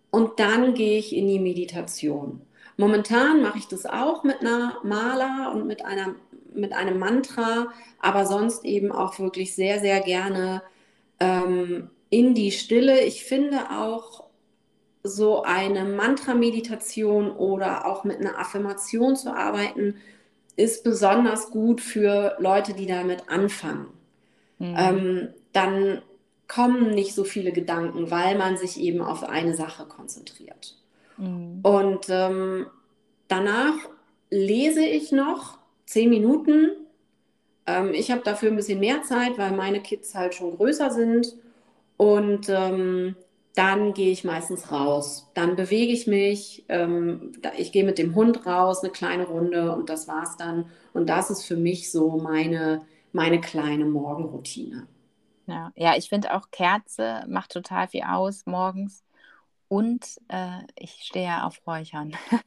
Und 0.10 0.40
dann 0.40 0.74
gehe 0.74 0.98
ich 0.98 1.16
in 1.16 1.28
die 1.28 1.40
Meditation. 1.40 2.42
Momentan 2.78 3.42
mache 3.42 3.58
ich 3.58 3.68
das 3.68 3.86
auch 3.86 4.24
mit 4.24 4.42
einer 4.42 4.78
Maler 4.84 5.52
und 5.54 5.68
mit, 5.68 5.84
einer, 5.84 6.16
mit 6.54 6.74
einem 6.74 6.98
Mantra, 7.00 7.68
aber 8.00 8.26
sonst 8.26 8.66
eben 8.66 8.92
auch 8.92 9.20
wirklich 9.20 9.54
sehr, 9.56 9.80
sehr 9.80 10.00
gerne 10.00 10.62
ähm, 11.20 11.90
in 12.10 12.34
die 12.34 12.52
Stille. 12.52 13.02
Ich 13.02 13.24
finde 13.24 13.72
auch 13.72 14.26
so 15.04 15.44
eine 15.44 15.86
Mantra-Meditation 15.86 17.32
oder 17.32 17.86
auch 17.86 18.04
mit 18.04 18.20
einer 18.20 18.40
Affirmation 18.40 19.16
zu 19.16 19.34
arbeiten, 19.34 19.96
ist 20.56 20.84
besonders 20.84 21.52
gut 21.52 21.82
für 21.82 22.36
Leute, 22.40 22.74
die 22.74 22.88
damit 22.88 23.30
anfangen. 23.30 23.88
Mhm. 24.60 24.76
Ähm, 24.78 25.30
dann 25.54 26.02
kommen 26.48 26.92
nicht 26.92 27.14
so 27.14 27.24
viele 27.24 27.52
Gedanken, 27.52 28.10
weil 28.10 28.38
man 28.38 28.58
sich 28.58 28.80
eben 28.80 29.02
auf 29.02 29.24
eine 29.24 29.56
Sache 29.56 29.86
konzentriert. 29.86 30.76
Mhm. 31.18 31.60
Und 31.62 32.08
ähm, 32.10 32.68
danach 33.28 33.76
lese 34.30 34.86
ich 34.86 35.12
noch 35.12 35.60
zehn 35.86 36.10
Minuten. 36.10 36.72
Ähm, 37.66 37.94
ich 37.94 38.12
habe 38.12 38.22
dafür 38.24 38.50
ein 38.50 38.56
bisschen 38.56 38.80
mehr 38.80 39.04
Zeit, 39.04 39.38
weil 39.38 39.52
meine 39.52 39.82
Kids 39.82 40.16
halt 40.16 40.34
schon 40.34 40.56
größer 40.56 40.92
sind. 40.92 41.36
Und 41.98 42.50
ähm, 42.50 43.16
dann 43.56 43.94
gehe 43.94 44.12
ich 44.12 44.24
meistens 44.24 44.72
raus. 44.72 45.32
Dann 45.34 45.56
bewege 45.56 45.92
ich 45.92 46.06
mich. 46.08 46.66
Ähm, 46.70 47.32
ich 47.58 47.72
gehe 47.72 47.84
mit 47.84 47.98
dem 47.98 48.14
Hund 48.16 48.46
raus, 48.46 48.84
eine 48.84 48.92
kleine 48.92 49.26
Runde 49.26 49.76
und 49.76 49.90
das 49.90 50.08
war's 50.08 50.38
dann. 50.38 50.70
Und 50.94 51.10
das 51.10 51.30
ist 51.32 51.44
für 51.46 51.58
mich 51.58 51.92
so 51.92 52.18
meine, 52.18 52.86
meine 53.14 53.42
kleine 53.42 53.86
Morgenroutine. 53.86 54.88
Ja, 55.48 55.72
ja, 55.76 55.96
ich 55.96 56.10
finde 56.10 56.36
auch 56.36 56.52
Kerze 56.52 57.24
macht 57.28 57.52
total 57.52 57.88
viel 57.88 58.04
aus 58.04 58.46
morgens. 58.46 59.04
Und 59.70 60.06
äh, 60.30 60.62
ich 60.76 60.92
stehe 61.04 61.26
ja 61.26 61.44
auf 61.48 61.62
Räuchern. 61.68 62.16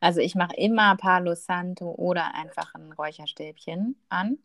Also 0.00 0.20
ich 0.20 0.34
mache 0.34 0.54
immer 0.56 0.96
Palo 0.96 1.34
Santo 1.34 1.90
oder 1.92 2.34
einfach 2.34 2.74
ein 2.74 2.92
Räucherstäbchen 2.92 3.96
an. 4.10 4.38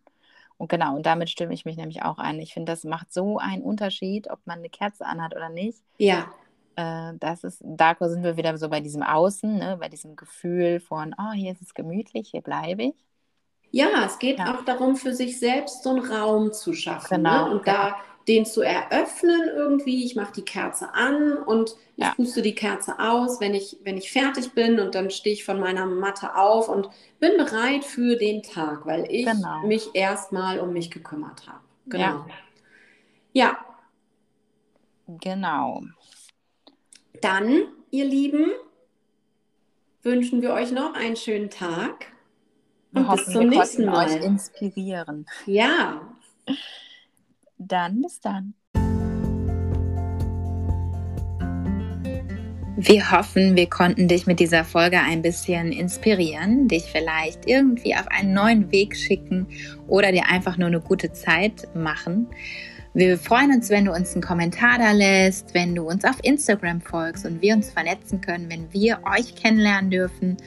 Und 0.60 0.70
genau, 0.70 0.96
und 0.96 1.08
damit 1.08 1.32
stimme 1.32 1.54
ich 1.54 1.66
mich 1.66 1.78
nämlich 1.78 2.04
auch 2.04 2.20
ein. 2.20 2.40
Ich 2.40 2.54
finde, 2.54 2.72
das 2.72 2.84
macht 2.84 3.12
so 3.12 3.40
einen 3.40 3.64
Unterschied, 3.64 4.30
ob 4.30 4.40
man 4.46 4.60
eine 4.60 4.70
Kerze 4.70 5.06
anhat 5.06 5.36
oder 5.36 5.50
nicht. 5.50 5.80
Ja, 5.98 6.28
äh, 6.80 7.14
das 7.20 7.44
ist, 7.44 7.62
da 7.64 7.96
sind 8.00 8.24
wir 8.24 8.38
wieder 8.38 8.58
so 8.58 8.70
bei 8.70 8.80
diesem 8.80 9.04
Außen, 9.04 9.58
ne? 9.58 9.78
bei 9.80 9.90
diesem 9.90 10.16
Gefühl 10.16 10.80
von, 10.80 11.14
oh, 11.18 11.34
hier 11.34 11.52
ist 11.52 11.62
es 11.62 11.74
gemütlich, 11.74 12.30
hier 12.30 12.42
bleibe 12.42 12.84
ich. 12.84 13.06
Ja, 13.72 14.06
es 14.06 14.18
geht 14.18 14.40
ja. 14.40 14.56
auch 14.56 14.64
darum, 14.64 14.96
für 14.96 15.14
sich 15.14 15.40
selbst 15.40 15.84
so 15.84 15.90
einen 15.90 16.06
Raum 16.06 16.54
zu 16.54 16.74
schaffen. 16.74 17.22
Ne? 17.22 17.30
Genau. 17.30 17.46
Ne? 17.48 17.52
Und 17.52 17.68
da 17.68 17.98
den 18.30 18.46
zu 18.46 18.62
eröffnen 18.62 19.50
irgendwie. 19.56 20.06
Ich 20.06 20.16
mache 20.16 20.32
die 20.34 20.46
Kerze 20.46 20.94
an 20.94 21.34
und 21.34 21.76
ich 21.98 22.06
ja. 22.06 22.14
puste 22.14 22.44
die 22.44 22.54
Kerze 22.54 23.00
aus, 23.00 23.42
wenn 23.42 23.56
ich, 23.56 23.78
wenn 23.84 23.98
ich 23.98 24.12
fertig 24.12 24.54
bin 24.54 24.80
und 24.80 24.94
dann 24.94 25.10
stehe 25.10 25.34
ich 25.34 25.44
von 25.44 25.60
meiner 25.60 25.88
Matte 25.88 26.36
auf 26.36 26.70
und 26.70 26.90
bin 27.20 27.38
bereit 27.38 27.84
für 27.84 28.16
den 28.16 28.44
Tag, 28.44 28.86
weil 28.86 29.12
ich 29.12 29.26
genau. 29.26 29.66
mich 29.66 29.90
erstmal 29.96 30.60
um 30.60 30.72
mich 30.72 30.92
gekümmert 30.92 31.48
habe. 31.48 31.60
Genau. 31.88 32.04
Ja. 32.04 32.28
ja. 33.34 33.58
Genau. 35.08 35.82
Dann, 37.22 37.64
ihr 37.90 38.06
Lieben, 38.06 38.52
wünschen 40.04 40.44
wir 40.44 40.54
euch 40.54 40.72
noch 40.72 40.94
einen 40.94 41.16
schönen 41.16 41.50
Tag. 41.50 42.06
Und 42.94 43.08
hoffen, 43.08 43.26
bis 43.26 43.34
zum 43.34 43.50
nächsten 43.50 43.86
Mal. 43.86 44.08
euch 44.08 44.24
inspirieren. 44.24 45.26
Ja. 45.48 46.02
Dann 47.70 48.02
bis 48.02 48.20
dann. 48.20 48.56
Wir 52.82 53.12
hoffen, 53.12 53.56
wir 53.56 53.70
konnten 53.70 54.08
dich 54.08 54.26
mit 54.26 54.40
dieser 54.40 54.66
Folge 54.66 55.00
ein 55.00 55.22
bisschen 55.22 55.72
inspirieren, 55.72 56.68
dich 56.68 56.86
vielleicht 56.86 57.48
irgendwie 57.48 57.94
auf 57.94 58.08
einen 58.08 58.34
neuen 58.34 58.72
Weg 58.72 58.96
schicken 58.96 59.48
oder 59.88 60.12
dir 60.12 60.28
einfach 60.30 60.58
nur 60.58 60.70
eine 60.70 60.82
gute 60.82 61.12
Zeit 61.12 61.68
machen. 61.76 62.28
Wir 62.96 63.20
freuen 63.20 63.52
uns, 63.52 63.70
wenn 63.70 63.86
du 63.86 63.94
uns 63.94 64.14
einen 64.14 64.24
Kommentar 64.24 64.80
da 64.80 64.92
lässt, 64.92 65.54
wenn 65.54 65.76
du 65.76 65.88
uns 65.88 66.06
auf 66.06 66.18
Instagram 66.24 66.82
folgst 66.82 67.24
und 67.24 67.40
wir 67.42 67.54
uns 67.54 67.70
vernetzen 67.70 68.20
können, 68.20 68.50
wenn 68.50 68.74
wir 68.74 69.02
euch 69.04 69.36
kennenlernen 69.36 69.92
dürfen. 69.92 70.38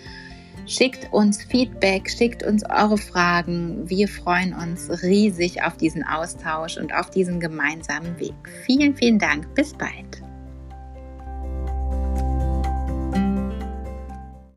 Schickt 0.67 1.13
uns 1.13 1.43
Feedback, 1.43 2.09
schickt 2.09 2.45
uns 2.45 2.63
eure 2.65 2.97
Fragen. 2.97 3.89
Wir 3.89 4.09
freuen 4.09 4.55
uns 4.55 5.03
riesig 5.03 5.63
auf 5.63 5.77
diesen 5.77 6.05
Austausch 6.05 6.77
und 6.79 6.95
auf 6.95 7.11
diesen 7.11 7.41
gemeinsamen 7.41 8.19
Weg. 8.21 8.35
Vielen, 8.65 8.95
vielen 8.95 9.19
Dank. 9.19 9.55
Bis 9.55 9.75
bald. 9.75 10.22